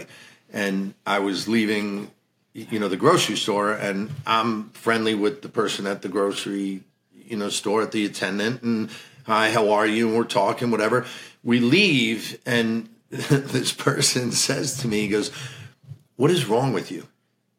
and 0.51 0.93
i 1.05 1.19
was 1.19 1.47
leaving 1.47 2.11
you 2.53 2.79
know 2.79 2.87
the 2.87 2.97
grocery 2.97 3.35
store 3.35 3.71
and 3.71 4.09
i'm 4.25 4.69
friendly 4.69 5.13
with 5.13 5.41
the 5.41 5.49
person 5.49 5.85
at 5.85 6.01
the 6.01 6.09
grocery 6.09 6.81
you 7.27 7.37
know 7.37 7.49
store 7.49 7.81
at 7.81 7.91
the 7.91 8.05
attendant 8.05 8.61
and 8.61 8.89
hi 9.25 9.51
how 9.51 9.71
are 9.71 9.87
you? 9.87 10.07
And 10.07 10.17
we're 10.17 10.23
talking 10.23 10.71
whatever. 10.71 11.05
We 11.43 11.59
leave 11.59 12.39
and 12.45 12.89
this 13.09 13.73
person 13.73 14.31
says 14.31 14.77
to 14.79 14.87
me 14.87 15.01
he 15.01 15.07
goes 15.07 15.31
what 16.15 16.31
is 16.31 16.45
wrong 16.45 16.73
with 16.73 16.91
you? 16.91 17.07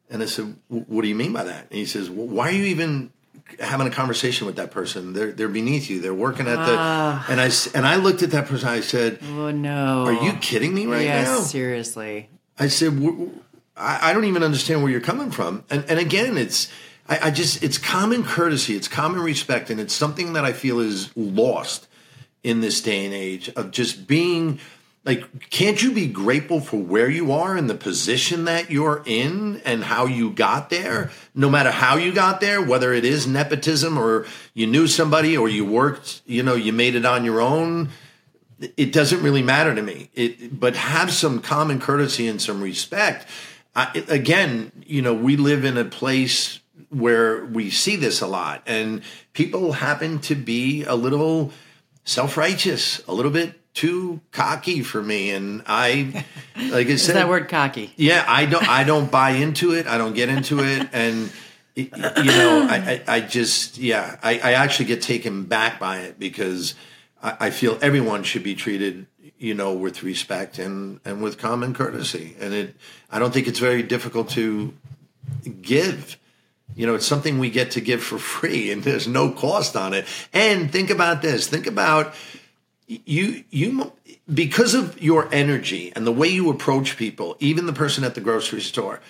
And 0.09 0.23
i 0.23 0.25
said 0.25 0.55
what 0.67 1.01
do 1.01 1.07
you 1.07 1.15
mean 1.15 1.33
by 1.33 1.43
that? 1.43 1.67
And 1.69 1.79
he 1.79 1.85
says 1.85 2.09
well, 2.09 2.27
why 2.27 2.49
are 2.49 2.53
you 2.53 2.65
even 2.65 3.11
having 3.59 3.87
a 3.87 3.89
conversation 3.89 4.47
with 4.47 4.55
that 4.57 4.71
person. 4.71 5.13
They're 5.13 5.31
they're 5.31 5.47
beneath 5.47 5.89
you. 5.89 5.99
They're 6.01 6.13
working 6.13 6.47
at 6.47 6.55
the 6.65 6.75
ah. 6.77 7.25
and 7.29 7.39
I 7.39 7.49
and 7.75 7.85
i 7.87 7.95
looked 7.95 8.23
at 8.23 8.31
that 8.31 8.47
person. 8.47 8.67
I 8.67 8.81
said 8.81 9.19
Oh 9.23 9.51
no. 9.51 10.05
are 10.05 10.23
you 10.23 10.33
kidding 10.33 10.73
me 10.73 10.85
right 10.85 11.03
yes, 11.03 11.27
now? 11.27 11.39
seriously. 11.41 12.29
I 12.59 12.67
said, 12.67 12.93
"W- 12.95 13.11
w- 13.11 13.39
I 13.75 14.09
I 14.09 14.13
don't 14.13 14.25
even 14.25 14.43
understand 14.43 14.81
where 14.81 14.91
you're 14.91 15.01
coming 15.01 15.31
from. 15.31 15.63
And, 15.69 15.85
and 15.87 15.99
again, 15.99 16.37
it's, 16.37 16.71
I, 17.07 17.27
I 17.27 17.31
just, 17.31 17.63
it's 17.63 17.77
common 17.77 18.23
courtesy, 18.23 18.75
it's 18.75 18.87
common 18.87 19.21
respect, 19.21 19.69
and 19.69 19.79
it's 19.79 19.93
something 19.93 20.33
that 20.33 20.43
I 20.43 20.53
feel 20.53 20.79
is 20.79 21.15
lost 21.15 21.87
in 22.43 22.61
this 22.61 22.81
day 22.81 23.05
and 23.05 23.13
age 23.13 23.49
of 23.49 23.71
just 23.71 24.07
being 24.07 24.59
like, 25.07 25.49
can't 25.49 25.81
you 25.81 25.93
be 25.93 26.05
grateful 26.05 26.59
for 26.59 26.77
where 26.77 27.09
you 27.09 27.31
are 27.31 27.55
and 27.55 27.67
the 27.67 27.75
position 27.75 28.45
that 28.45 28.69
you're 28.69 29.01
in 29.05 29.61
and 29.65 29.83
how 29.83 30.05
you 30.05 30.29
got 30.29 30.69
there? 30.69 31.09
No 31.33 31.49
matter 31.49 31.71
how 31.71 31.95
you 31.95 32.13
got 32.13 32.41
there, 32.41 32.61
whether 32.61 32.93
it 32.93 33.05
is 33.05 33.25
nepotism 33.25 33.97
or 33.97 34.27
you 34.53 34.67
knew 34.67 34.85
somebody 34.85 35.35
or 35.35 35.47
you 35.47 35.65
worked, 35.65 36.21
you 36.25 36.43
know, 36.43 36.55
you 36.55 36.73
made 36.73 36.93
it 36.93 37.05
on 37.05 37.25
your 37.25 37.41
own 37.41 37.89
it 38.75 38.91
doesn't 38.91 39.21
really 39.21 39.43
matter 39.43 39.75
to 39.75 39.81
me. 39.81 40.09
It, 40.15 40.59
but 40.59 40.75
have 40.75 41.11
some 41.11 41.41
common 41.41 41.79
courtesy 41.79 42.27
and 42.27 42.41
some 42.41 42.61
respect. 42.61 43.27
I, 43.75 44.03
again, 44.07 44.71
you 44.85 45.01
know, 45.01 45.13
we 45.13 45.37
live 45.37 45.63
in 45.63 45.77
a 45.77 45.85
place 45.85 46.59
where 46.89 47.45
we 47.45 47.69
see 47.69 47.95
this 47.95 48.21
a 48.21 48.27
lot, 48.27 48.63
and 48.65 49.01
people 49.33 49.73
happen 49.73 50.19
to 50.21 50.35
be 50.35 50.83
a 50.85 50.95
little 50.95 51.51
self 52.05 52.37
righteous, 52.37 53.03
a 53.07 53.13
little 53.13 53.31
bit 53.31 53.66
too 53.77 54.19
cocky 54.31 54.81
for 54.81 55.01
me. 55.01 55.29
And 55.29 55.63
I, 55.67 56.25
like 56.55 56.87
I 56.87 56.91
Is 56.91 57.05
said, 57.05 57.15
that 57.15 57.29
word 57.29 57.47
cocky? 57.47 57.93
yeah, 57.95 58.25
I 58.27 58.45
don't. 58.45 58.67
I 58.67 58.83
don't 58.83 59.09
buy 59.11 59.31
into 59.31 59.73
it. 59.73 59.85
I 59.85 59.97
don't 59.97 60.13
get 60.13 60.29
into 60.29 60.59
it, 60.59 60.89
and 60.91 61.31
you 61.75 61.87
know, 61.93 62.67
I, 62.67 63.03
I, 63.07 63.15
I 63.17 63.19
just, 63.21 63.77
yeah, 63.77 64.17
I, 64.23 64.39
I 64.39 64.53
actually 64.53 64.85
get 64.85 65.03
taken 65.03 65.43
back 65.43 65.79
by 65.79 65.99
it 65.99 66.17
because 66.17 66.73
I, 67.21 67.37
I 67.39 67.49
feel 67.51 67.77
everyone 67.83 68.23
should 68.23 68.41
be 68.43 68.55
treated, 68.55 69.05
you 69.37 69.53
know, 69.53 69.73
with 69.73 70.01
respect 70.01 70.57
and 70.57 70.99
and 71.05 71.21
with 71.21 71.37
common 71.37 71.75
courtesy. 71.75 72.35
And 72.39 72.53
it, 72.53 72.75
I 73.11 73.19
don't 73.19 73.31
think 73.31 73.47
it's 73.47 73.59
very 73.59 73.83
difficult 73.83 74.29
to 74.31 74.73
give. 75.61 76.17
You 76.75 76.85
know, 76.85 76.95
it's 76.95 77.05
something 77.05 77.39
we 77.39 77.49
get 77.49 77.71
to 77.71 77.81
give 77.81 78.01
for 78.03 78.17
free, 78.17 78.71
and 78.71 78.83
there's 78.83 79.07
no 79.07 79.31
cost 79.31 79.75
on 79.75 79.93
it. 79.93 80.05
And 80.33 80.71
think 80.71 80.89
about 80.89 81.21
this. 81.21 81.47
Think 81.47 81.67
about 81.67 82.13
you 82.87 83.43
you 83.49 83.91
because 84.33 84.73
of 84.73 85.01
your 85.01 85.27
energy 85.33 85.91
and 85.95 86.07
the 86.07 86.11
way 86.11 86.27
you 86.29 86.49
approach 86.49 86.95
people 86.97 87.35
even 87.39 87.65
the 87.65 87.73
person 87.73 88.03
at 88.05 88.15
the 88.15 88.21
grocery 88.21 88.61
store 88.61 89.01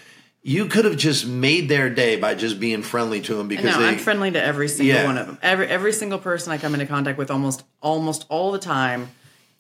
you 0.41 0.65
could 0.65 0.85
have 0.85 0.97
just 0.97 1.27
made 1.27 1.67
their 1.69 1.89
day 1.89 2.15
by 2.15 2.33
just 2.33 2.59
being 2.59 2.81
friendly 2.81 3.21
to 3.21 3.35
them 3.35 3.47
because 3.47 3.65
No, 3.75 3.79
they 3.81 3.89
I'm 3.89 3.97
friendly 3.97 4.31
to 4.31 4.41
every 4.41 4.67
single 4.69 4.95
Yeah. 4.95 5.05
one 5.05 5.17
of 5.17 5.27
them. 5.27 5.37
Every 5.41 5.67
every 5.67 5.91
single 5.91 6.19
person 6.19 6.53
I 6.53 6.57
come 6.57 6.73
into 6.73 6.85
contact 6.85 7.17
with, 7.17 7.29
almost 7.29 7.65
almost 7.81 8.25
all 8.29 8.51
the 8.53 8.59
time. 8.59 9.09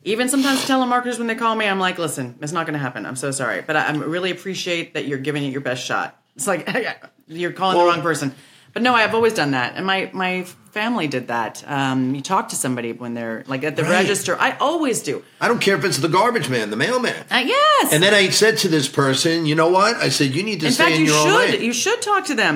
Even 0.03 0.29
sometimes 0.29 0.61
telemarketers 0.65 1.17
when 1.17 1.27
they 1.27 1.35
call 1.35 1.55
me, 1.55 1.65
I'm 1.65 1.79
like, 1.79 1.97
listen, 1.99 2.37
it's 2.41 2.53
not 2.53 2.65
going 2.67 2.75
to 2.75 2.79
happen. 2.79 3.05
I'm 3.05 3.17
so 3.17 3.31
sorry, 3.31 3.61
but 3.63 3.75
I, 3.75 3.87
I 3.87 3.91
really 3.97 4.31
appreciate 4.31 4.93
that 4.93 5.05
you're 5.07 5.17
giving 5.17 5.43
it 5.43 5.49
your 5.51 5.59
best 5.61 5.83
shot. 5.83 6.17
It's 6.37 6.47
like 6.47 6.69
you're 7.27 7.51
calling 7.51 7.75
Well- 7.77 7.87
the 7.87 7.91
wrong 7.93 8.01
person. 8.01 8.33
But 8.77 8.83
no, 8.83 8.93
I've 8.93 9.15
always 9.15 9.33
done 9.33 9.51
that, 9.51 9.73
and 9.75 9.87
my 9.87 10.11
my 10.13 10.43
family 10.69 11.07
did 11.07 11.29
that. 11.29 11.63
Um, 11.67 12.13
you 12.13 12.21
talk 12.21 12.49
to 12.49 12.55
somebody 12.55 12.93
when 12.93 13.15
they're 13.15 13.43
like 13.47 13.63
at 13.63 13.75
the 13.75 13.81
Right. 13.81 13.89
register. 14.03 14.37
I 14.39 14.51
always 14.59 15.01
do. 15.01 15.23
i 15.41 15.47
don't 15.47 15.59
care 15.59 15.75
if 15.75 15.83
it's 15.83 15.97
the 15.97 16.07
garbage 16.07 16.47
man 16.47 16.69
the 16.69 16.75
mailman 16.75 17.15
Uh, 17.31 17.37
yes. 17.43 17.91
and 17.91 18.03
then 18.03 18.13
i 18.13 18.29
said 18.29 18.55
to 18.59 18.67
this 18.67 18.87
person 18.87 19.47
you 19.47 19.55
know 19.55 19.69
what 19.69 19.95
i 19.95 20.09
said 20.09 20.35
you 20.35 20.43
need 20.43 20.59
to 20.59 20.67
In 20.67 20.71
stay 20.73 20.83
fact, 20.83 20.95
in 20.97 21.01
you 21.05 21.07
your 21.11 21.17
own 21.17 21.27
should. 21.41 21.53
lane 21.55 21.63
You 21.63 21.73
should 21.73 21.99
talk 22.03 22.25
to 22.25 22.35
them 22.35 22.55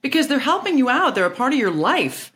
because 0.00 0.24
they're 0.28 0.46
helping 0.52 0.78
you 0.78 0.88
out. 0.88 1.14
They're 1.14 1.26
a 1.34 1.38
part 1.42 1.52
of 1.52 1.58
your 1.58 1.70
life. 1.92 2.32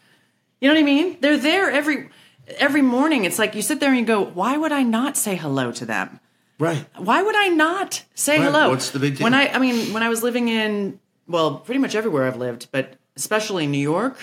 You 0.60 0.68
know 0.68 0.74
what 0.74 0.80
I 0.82 0.84
mean? 0.94 1.16
They're 1.22 1.38
there 1.50 1.70
every 1.80 2.10
every 2.58 2.82
morning. 2.82 3.24
It's 3.24 3.38
like 3.38 3.54
you 3.54 3.62
sit 3.62 3.80
there 3.80 3.88
and 3.88 3.98
you 3.98 4.04
go, 4.16 4.20
"Why 4.40 4.52
would 4.58 4.72
I 4.80 4.82
not 4.98 5.16
say 5.16 5.34
hello 5.36 5.72
to 5.80 5.86
them? 5.86 6.20
right 6.58 6.84
Why 7.10 7.22
would 7.26 7.36
I 7.46 7.48
not 7.48 8.04
say 8.14 8.36
Right. 8.36 8.44
hello?" 8.44 8.68
What's 8.68 8.90
the 8.90 8.98
big 8.98 9.16
deal? 9.16 9.24
When 9.24 9.32
I, 9.32 9.44
I 9.56 9.58
mean, 9.58 9.94
when 9.94 10.02
I 10.02 10.10
was 10.10 10.20
living 10.22 10.48
in, 10.48 10.98
well, 11.26 11.48
pretty 11.66 11.80
much 11.84 11.94
everywhere 11.94 12.26
I've 12.28 12.36
lived, 12.48 12.68
but 12.76 12.86
especially 13.16 13.66
New 13.66 13.78
York, 13.78 14.16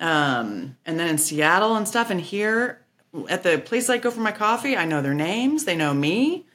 um, 0.00 0.76
and 0.84 0.98
then 0.98 1.08
in 1.08 1.18
Seattle 1.18 1.76
and 1.76 1.86
stuff, 1.86 2.10
and 2.10 2.20
here 2.20 2.80
at 3.28 3.42
the 3.42 3.58
place 3.58 3.88
I 3.88 3.98
go 3.98 4.10
for 4.10 4.20
my 4.20 4.32
coffee, 4.32 4.76
I 4.76 4.84
know 4.84 5.02
their 5.02 5.14
names. 5.14 5.64
They 5.64 5.76
know 5.76 5.94
me 5.94 6.46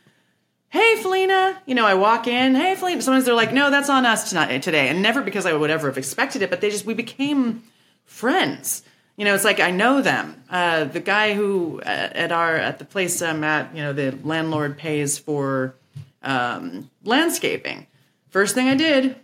hey 0.69 1.01
Faleena, 1.01 1.57
you 1.65 1.75
know, 1.75 1.85
I 1.85 1.95
walk 1.95 2.27
in, 2.27 2.55
hey 2.55 2.75
Faleena. 2.75 3.01
Sometimes 3.01 3.25
they're 3.25 3.33
like, 3.33 3.53
no, 3.53 3.69
that's 3.69 3.89
on 3.89 4.05
us 4.05 4.29
tonight 4.29 4.62
today, 4.62 4.88
and 4.88 5.01
never 5.01 5.21
because 5.21 5.45
I 5.45 5.53
would 5.53 5.69
ever 5.69 5.88
have 5.88 5.97
expected 5.97 6.41
it, 6.41 6.49
but 6.49 6.62
they 6.62 6.69
just 6.69 6.85
we 6.85 6.93
became 6.93 7.63
friends. 8.05 8.83
You 9.17 9.25
know, 9.25 9.35
it's 9.35 9.43
like 9.43 9.59
I 9.59 9.71
know 9.71 10.01
them. 10.01 10.41
Uh, 10.49 10.85
the 10.85 11.01
guy 11.01 11.33
who 11.33 11.81
uh, 11.81 11.89
at 11.89 12.31
our 12.31 12.55
at 12.55 12.79
the 12.79 12.85
place 12.85 13.21
I'm 13.21 13.43
at, 13.43 13.75
you 13.75 13.81
know, 13.81 13.91
the 13.91 14.17
landlord 14.23 14.77
pays 14.77 15.17
for 15.17 15.75
um, 16.23 16.89
landscaping. 17.03 17.88
First 18.29 18.55
thing 18.55 18.69
I 18.69 18.75
did, 18.75 19.15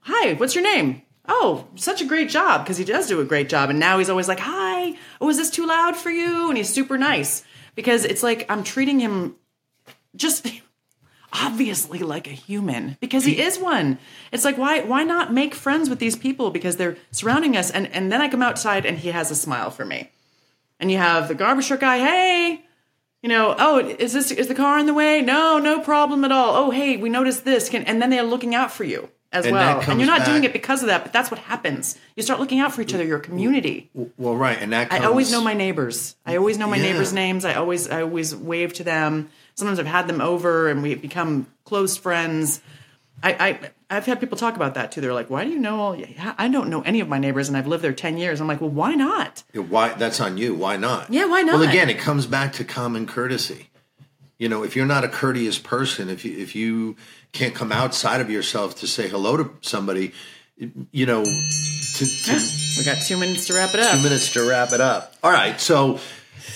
hi, 0.00 0.34
what's 0.34 0.54
your 0.54 0.64
name? 0.64 1.02
Oh, 1.26 1.68
such 1.76 2.00
a 2.00 2.06
great 2.06 2.28
job 2.28 2.64
because 2.64 2.76
he 2.76 2.84
does 2.84 3.06
do 3.06 3.20
a 3.20 3.24
great 3.24 3.48
job. 3.48 3.70
And 3.70 3.78
now 3.78 3.98
he's 3.98 4.10
always 4.10 4.28
like, 4.28 4.40
hi, 4.40 4.94
oh, 5.20 5.28
is 5.28 5.36
this 5.36 5.50
too 5.50 5.66
loud 5.66 5.96
for 5.96 6.10
you? 6.10 6.48
And 6.48 6.56
he's 6.56 6.72
super 6.72 6.98
nice 6.98 7.44
because 7.74 8.04
it's 8.04 8.22
like 8.22 8.46
I'm 8.48 8.64
treating 8.64 9.00
him 9.00 9.36
just 10.16 10.46
obviously 11.32 12.00
like 12.00 12.26
a 12.26 12.30
human 12.30 12.96
because 13.00 13.24
he 13.24 13.40
is 13.40 13.58
one. 13.58 13.98
It's 14.32 14.44
like 14.44 14.58
why 14.58 14.80
why 14.80 15.04
not 15.04 15.32
make 15.32 15.54
friends 15.54 15.88
with 15.88 15.98
these 15.98 16.16
people 16.16 16.50
because 16.50 16.76
they're 16.76 16.96
surrounding 17.10 17.56
us 17.56 17.70
and 17.70 17.86
and 17.88 18.10
then 18.10 18.20
I 18.20 18.28
come 18.28 18.42
outside 18.42 18.86
and 18.86 18.98
he 18.98 19.10
has 19.10 19.30
a 19.30 19.36
smile 19.36 19.70
for 19.70 19.84
me. 19.84 20.10
And 20.80 20.90
you 20.90 20.96
have 20.96 21.28
the 21.28 21.34
garbage 21.34 21.68
truck 21.68 21.80
guy, 21.80 21.98
hey, 21.98 22.64
you 23.22 23.28
know, 23.28 23.54
oh, 23.58 23.78
is 23.78 24.14
this 24.14 24.30
is 24.30 24.48
the 24.48 24.54
car 24.54 24.78
in 24.78 24.86
the 24.86 24.94
way? 24.94 25.20
No, 25.20 25.58
no 25.58 25.80
problem 25.80 26.24
at 26.24 26.32
all. 26.32 26.56
Oh, 26.56 26.70
hey, 26.70 26.96
we 26.96 27.10
noticed 27.10 27.44
this. 27.44 27.68
Can, 27.68 27.84
and 27.84 28.00
then 28.00 28.08
they're 28.08 28.22
looking 28.22 28.54
out 28.54 28.72
for 28.72 28.84
you 28.84 29.10
as 29.32 29.44
And 29.46 29.54
well. 29.54 29.80
And 29.80 30.00
you're 30.00 30.06
not 30.08 30.26
doing 30.26 30.44
it 30.44 30.52
because 30.52 30.82
of 30.82 30.88
that, 30.88 31.02
but 31.04 31.12
that's 31.12 31.30
what 31.30 31.40
happens. 31.40 31.96
You 32.16 32.22
start 32.22 32.40
looking 32.40 32.58
out 32.60 32.72
for 32.74 32.82
each 32.82 32.94
other, 32.94 33.04
your 33.04 33.18
community. 33.20 33.90
well 34.16 34.36
right 34.36 34.58
and 34.60 34.72
that 34.72 34.90
comes, 34.90 35.02
I 35.02 35.06
always 35.06 35.30
know 35.30 35.40
my 35.40 35.54
neighbors. 35.54 36.16
I 36.26 36.36
always 36.36 36.58
know 36.58 36.66
my 36.68 36.76
Yeah. 36.76 36.92
neighbors' 36.92 37.12
names. 37.12 37.44
I 37.44 37.54
always 37.54 37.88
I 37.88 38.02
always 38.02 38.34
wave 38.34 38.72
to 38.74 38.84
them. 38.84 39.28
Sometimes 39.54 39.78
I've 39.78 39.86
had 39.86 40.08
them 40.08 40.20
over 40.20 40.68
and 40.68 40.82
we've 40.82 41.00
become 41.00 41.46
close 41.64 41.96
friends. 41.96 42.60
I, 43.22 43.32
I 43.32 43.70
I've 43.92 44.06
had 44.06 44.18
people 44.20 44.38
talk 44.38 44.56
about 44.56 44.74
that 44.74 44.92
too. 44.92 45.00
They're 45.00 45.12
like, 45.12 45.28
"Why 45.30 45.44
do 45.44 45.50
you 45.50 45.58
know 45.58 45.78
all?" 45.80 45.96
I 46.38 46.48
don't 46.48 46.68
know 46.70 46.80
any 46.82 47.00
of 47.00 47.08
my 47.08 47.18
neighbors, 47.18 47.48
and 47.48 47.56
I've 47.56 47.66
lived 47.66 47.84
there 47.84 47.92
ten 47.92 48.16
years. 48.16 48.40
I'm 48.40 48.46
like, 48.46 48.60
"Well, 48.60 48.70
why 48.70 48.94
not?" 48.94 49.42
Why 49.52 49.90
that's 49.90 50.20
on 50.20 50.38
you. 50.38 50.54
Why 50.54 50.76
not? 50.76 51.12
Yeah, 51.12 51.26
why 51.26 51.42
not? 51.42 51.58
Well, 51.58 51.68
again, 51.68 51.90
it 51.90 51.98
comes 51.98 52.24
back 52.26 52.52
to 52.54 52.64
common 52.64 53.06
courtesy. 53.06 53.68
You 54.38 54.48
know, 54.48 54.62
if 54.62 54.74
you're 54.74 54.86
not 54.86 55.04
a 55.04 55.08
courteous 55.08 55.58
person, 55.58 56.08
if 56.08 56.24
you 56.24 56.38
if 56.38 56.54
you 56.54 56.96
can't 57.32 57.54
come 57.54 57.72
outside 57.72 58.20
of 58.20 58.30
yourself 58.30 58.76
to 58.76 58.86
say 58.86 59.08
hello 59.08 59.36
to 59.36 59.50
somebody, 59.60 60.12
you 60.90 61.06
know, 61.06 61.22
to, 61.24 62.06
to 62.06 62.48
We 62.78 62.84
got 62.84 62.98
two 63.02 63.16
minutes 63.18 63.46
to 63.46 63.54
wrap 63.54 63.74
it 63.74 63.80
up. 63.80 63.96
two 63.96 64.02
minutes 64.02 64.32
to 64.34 64.48
wrap 64.48 64.72
it 64.72 64.80
up. 64.80 65.14
All 65.22 65.30
right, 65.30 65.60
so 65.60 65.98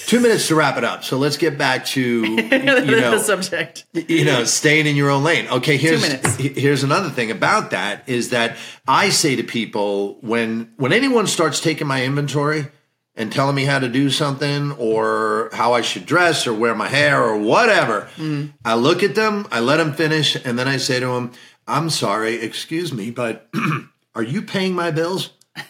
two 0.06 0.20
minutes 0.20 0.48
to 0.48 0.54
wrap 0.54 0.76
it 0.76 0.84
up. 0.84 1.04
So 1.04 1.18
let's 1.18 1.36
get 1.36 1.56
back 1.58 1.84
to 1.86 2.00
you 2.24 2.48
know 2.48 3.10
the 3.10 3.18
subject. 3.20 3.84
you 3.92 4.24
know, 4.24 4.44
staying 4.44 4.86
in 4.86 4.96
your 4.96 5.10
own 5.10 5.24
lane. 5.24 5.46
Okay, 5.48 5.76
here's 5.76 6.04
here's 6.36 6.82
another 6.82 7.10
thing 7.10 7.30
about 7.30 7.70
that 7.70 8.08
is 8.08 8.30
that 8.30 8.56
I 8.86 9.10
say 9.10 9.36
to 9.36 9.42
people 9.42 10.18
when 10.20 10.72
when 10.76 10.92
anyone 10.92 11.26
starts 11.26 11.60
taking 11.60 11.86
my 11.86 12.04
inventory 12.04 12.66
and 13.16 13.30
telling 13.32 13.54
me 13.54 13.64
how 13.64 13.78
to 13.78 13.88
do 13.88 14.10
something 14.10 14.72
or 14.72 15.50
how 15.52 15.72
I 15.72 15.82
should 15.82 16.04
dress 16.06 16.46
or 16.46 16.54
wear 16.54 16.74
my 16.74 16.88
hair 16.88 17.22
or 17.22 17.36
whatever, 17.36 18.08
Mm-hmm. 18.16 18.50
I 18.64 18.74
look 18.74 19.02
at 19.02 19.14
them, 19.14 19.46
I 19.50 19.60
let 19.60 19.76
them 19.76 19.92
finish, 19.92 20.34
and 20.36 20.58
then 20.58 20.66
I 20.68 20.78
say 20.78 21.00
to 21.00 21.06
them, 21.06 21.32
"I'm 21.66 21.90
sorry, 21.90 22.36
excuse 22.36 22.92
me, 22.92 23.10
but 23.10 23.48
are 24.14 24.22
you 24.22 24.42
paying 24.42 24.74
my 24.74 24.90
bills?" 24.90 25.30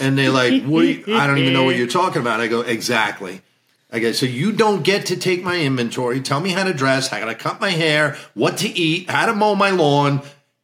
And 0.00 0.16
they're 0.16 0.30
like, 0.30 0.64
"What? 0.64 0.84
I 1.08 1.26
don't 1.26 1.38
even 1.38 1.52
know 1.52 1.64
what 1.64 1.76
you're 1.76 1.86
talking 1.86 2.22
about." 2.22 2.40
I 2.40 2.46
go, 2.48 2.62
"Exactly." 2.62 3.42
Okay, 3.92 4.12
so 4.12 4.24
you 4.24 4.52
don't 4.52 4.82
get 4.84 5.06
to 5.06 5.16
take 5.16 5.42
my 5.42 5.60
inventory, 5.60 6.20
tell 6.20 6.40
me 6.40 6.50
how 6.50 6.62
to 6.64 6.72
dress, 6.72 7.08
how 7.08 7.24
to 7.24 7.34
cut 7.34 7.60
my 7.60 7.70
hair, 7.70 8.16
what 8.34 8.58
to 8.58 8.68
eat, 8.68 9.10
how 9.10 9.26
to 9.26 9.34
mow 9.34 9.54
my 9.56 9.70
lawn 9.70 10.22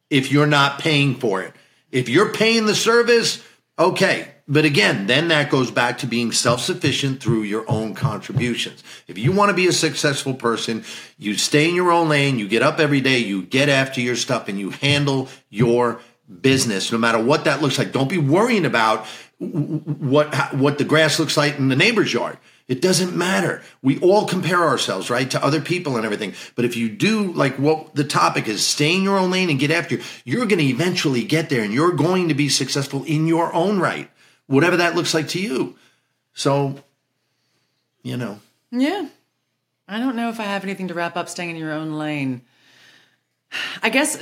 if 0.09 0.31
you're 0.31 0.47
not 0.47 0.79
paying 0.79 1.13
for 1.13 1.41
it. 1.41 1.53
If 1.91 2.07
you're 2.07 2.31
paying 2.31 2.65
the 2.67 2.73
service, 2.75 3.43
okay. 3.77 4.29
But 4.49 4.63
again, 4.63 5.07
then 5.07 5.27
that 5.27 5.49
goes 5.49 5.71
back 5.71 5.97
to 5.99 6.07
being 6.07 6.31
self 6.31 6.61
sufficient 6.61 7.21
through 7.21 7.43
your 7.43 7.69
own 7.69 7.93
contributions. 7.93 8.83
If 9.07 9.17
you 9.17 9.33
want 9.33 9.49
to 9.49 9.55
be 9.55 9.67
a 9.67 9.73
successful 9.73 10.33
person, 10.33 10.85
you 11.17 11.35
stay 11.35 11.67
in 11.67 11.75
your 11.75 11.91
own 11.91 12.07
lane, 12.07 12.39
you 12.39 12.47
get 12.47 12.63
up 12.63 12.79
every 12.79 13.01
day, 13.01 13.19
you 13.19 13.41
get 13.41 13.67
after 13.67 13.99
your 13.99 14.15
stuff, 14.15 14.47
and 14.47 14.57
you 14.57 14.69
handle 14.69 15.27
your 15.49 15.99
business, 16.41 16.91
no 16.91 16.97
matter 16.97 17.21
what 17.21 17.43
that 17.45 17.61
looks 17.61 17.77
like. 17.77 17.91
Don't 17.91 18.09
be 18.09 18.17
worrying 18.17 18.65
about 18.65 19.05
what 19.39 20.33
what 20.55 20.77
the 20.77 20.83
grass 20.83 21.19
looks 21.19 21.37
like 21.37 21.57
in 21.57 21.67
the 21.67 21.75
neighbor's 21.75 22.13
yard. 22.13 22.37
It 22.67 22.81
doesn't 22.81 23.15
matter. 23.15 23.61
We 23.81 23.97
all 23.99 24.27
compare 24.27 24.61
ourselves, 24.61 25.09
right, 25.09 25.29
to 25.31 25.43
other 25.43 25.61
people 25.61 25.95
and 25.95 26.05
everything. 26.05 26.33
But 26.55 26.65
if 26.65 26.75
you 26.75 26.89
do 26.89 27.31
like 27.31 27.55
what 27.55 27.95
the 27.95 28.03
topic 28.03 28.47
is, 28.49 28.65
stay 28.65 28.93
in 28.93 29.03
your 29.03 29.17
own 29.17 29.31
lane 29.31 29.49
and 29.49 29.57
get 29.57 29.71
after 29.71 29.95
you, 29.95 30.03
you're 30.25 30.45
going 30.45 30.59
to 30.59 30.65
eventually 30.65 31.23
get 31.23 31.49
there 31.49 31.63
and 31.63 31.73
you're 31.73 31.93
going 31.93 32.27
to 32.27 32.33
be 32.33 32.49
successful 32.49 33.05
in 33.05 33.25
your 33.25 33.53
own 33.53 33.79
right, 33.79 34.09
whatever 34.47 34.77
that 34.77 34.95
looks 34.95 35.13
like 35.13 35.27
to 35.29 35.41
you. 35.41 35.75
So, 36.33 36.75
you 38.03 38.17
know, 38.17 38.39
Yeah. 38.71 39.07
I 39.89 39.99
don't 39.99 40.17
know 40.17 40.27
if 40.29 40.39
I 40.41 40.43
have 40.43 40.63
anything 40.65 40.89
to 40.89 40.93
wrap 40.93 41.15
up 41.15 41.29
staying 41.29 41.51
in 41.51 41.55
your 41.55 41.71
own 41.71 41.93
lane. 41.93 42.41
I 43.81 43.89
guess 43.89 44.21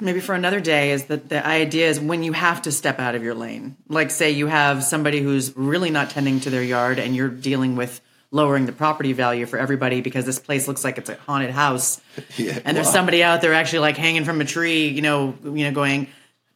maybe 0.00 0.20
for 0.20 0.34
another 0.34 0.60
day 0.60 0.92
is 0.92 1.06
that 1.06 1.28
the 1.28 1.44
idea 1.44 1.88
is 1.88 1.98
when 1.98 2.22
you 2.22 2.32
have 2.32 2.62
to 2.62 2.72
step 2.72 3.00
out 3.00 3.16
of 3.16 3.22
your 3.24 3.34
lane. 3.34 3.76
Like 3.88 4.12
say 4.12 4.30
you 4.30 4.46
have 4.46 4.84
somebody 4.84 5.20
who's 5.20 5.56
really 5.56 5.90
not 5.90 6.10
tending 6.10 6.38
to 6.40 6.50
their 6.50 6.62
yard 6.62 7.00
and 7.00 7.16
you're 7.16 7.28
dealing 7.28 7.74
with 7.74 8.00
lowering 8.30 8.66
the 8.66 8.72
property 8.72 9.12
value 9.12 9.46
for 9.46 9.58
everybody 9.58 10.00
because 10.02 10.24
this 10.24 10.38
place 10.38 10.68
looks 10.68 10.84
like 10.84 10.98
it's 10.98 11.10
a 11.10 11.16
haunted 11.16 11.50
house. 11.50 12.00
Yeah, 12.36 12.58
and 12.64 12.76
there's 12.76 12.86
wow. 12.86 12.92
somebody 12.92 13.22
out 13.22 13.40
there 13.40 13.54
actually 13.54 13.80
like 13.80 13.96
hanging 13.96 14.24
from 14.24 14.40
a 14.40 14.44
tree, 14.44 14.88
you 14.88 15.02
know, 15.02 15.34
you 15.42 15.64
know 15.64 15.72
going 15.72 16.06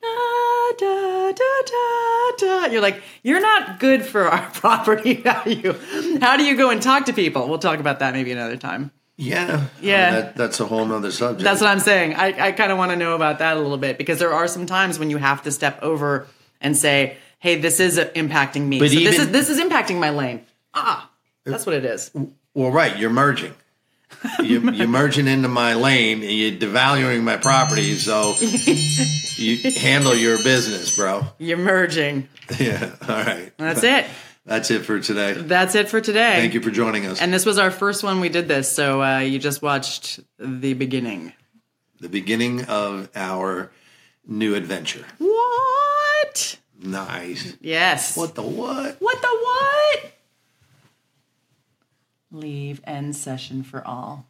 da 0.01 0.73
da 0.79 1.33
da 1.33 1.63
da 1.67 2.00
da. 2.39 2.67
You're 2.67 2.81
like, 2.83 3.03
you're 3.23 3.41
not 3.41 3.79
good 3.81 4.05
for 4.05 4.29
our 4.29 4.51
property 4.55 5.15
value. 5.15 5.75
How 6.21 6.37
do 6.37 6.45
you 6.45 6.57
go 6.57 6.71
and 6.71 6.83
talk 6.83 7.07
to 7.07 7.13
people? 7.13 7.49
We'll 7.49 7.59
talk 7.59 7.81
about 7.81 7.99
that 8.01 8.15
maybe 8.15 8.33
another 8.33 8.57
time. 8.57 8.91
Yeah, 9.17 9.45
I 9.45 9.57
mean, 9.57 9.67
Yeah. 9.83 10.11
that, 10.13 10.37
that's 10.37 10.61
a 10.61 10.65
whole 10.67 10.87
nother 10.87 11.11
subject. 11.11 11.43
That's 11.45 11.61
what 11.61 11.69
I'm 11.69 11.81
saying. 11.81 12.15
I, 12.15 12.47
I 12.49 12.53
kind 12.53 12.73
of 12.73 12.79
want 12.79 12.91
to 12.93 12.97
know 12.97 13.15
about 13.15 13.39
that 13.41 13.57
a 13.59 13.61
little 13.61 13.77
bit 13.77 13.99
because 13.99 14.19
there 14.19 14.33
are 14.33 14.49
some 14.49 14.65
times 14.65 14.99
when 14.99 15.11
you 15.11 15.19
have 15.19 15.43
to 15.43 15.51
step 15.53 15.79
over 15.83 16.27
and 16.63 16.75
say, 16.75 17.19
"Hey, 17.39 17.57
this 17.61 17.81
is 17.81 17.99
impacting 17.99 18.67
me. 18.67 18.79
But 18.79 18.89
so 18.91 18.99
this 18.99 19.19
is 19.19 19.31
this 19.31 19.51
is 19.51 19.61
impacting 19.61 19.99
my 20.01 20.09
lane." 20.09 20.47
Ah, 20.73 21.11
that's 21.45 21.67
what 21.67 21.75
it 21.75 21.85
is. 21.85 22.11
Well, 22.55 22.71
right, 22.71 22.97
you're 22.97 23.11
merging. 23.11 23.55
You, 24.43 24.71
you're 24.73 24.89
merging 24.89 25.27
into 25.29 25.49
my 25.49 25.75
lane, 25.75 26.23
and 26.23 26.31
you're 26.33 26.53
devaluing 26.53 27.23
my 27.23 27.37
property. 27.39 27.95
So 27.97 28.35
you 29.37 29.71
handle 29.81 30.15
your 30.15 30.37
business, 30.43 30.95
bro. 30.95 31.25
You're 31.39 31.57
merging. 31.59 32.29
Yeah. 32.59 32.97
All 33.03 33.15
right. 33.15 33.53
That's 33.59 33.85
it. 33.85 34.07
That's 34.45 34.71
it 34.73 34.81
for 34.81 34.99
today. 34.99 35.35
That's 35.35 35.75
it 35.77 35.89
for 35.89 36.01
today. 36.01 36.35
Thank 36.41 36.55
you 36.55 36.61
for 36.61 36.71
joining 36.73 37.07
us. 37.07 37.21
And 37.23 37.33
this 37.33 37.47
was 37.47 37.59
our 37.59 37.71
first 37.71 38.03
one 38.03 38.19
we 38.21 38.29
did 38.29 38.49
this, 38.49 38.71
so 38.71 39.01
uh, 39.03 39.19
you 39.21 39.39
just 39.39 39.63
watched 39.63 40.19
the 40.39 40.75
beginning. 40.75 41.33
the 42.01 42.09
beginning 42.09 42.65
of 42.65 43.09
our 43.15 43.71
new 44.27 44.55
adventure. 44.57 45.05
What? 45.19 46.59
Nice. 46.83 47.57
Yes. 47.61 48.17
What 48.17 48.35
the 48.35 48.43
what? 48.43 48.97
What 49.01 49.23
the 49.23 49.29
what? 49.29 50.13
Leave 52.33 52.81
end 52.85 53.17
session 53.17 53.65
for 53.65 53.87
all. 53.87 54.30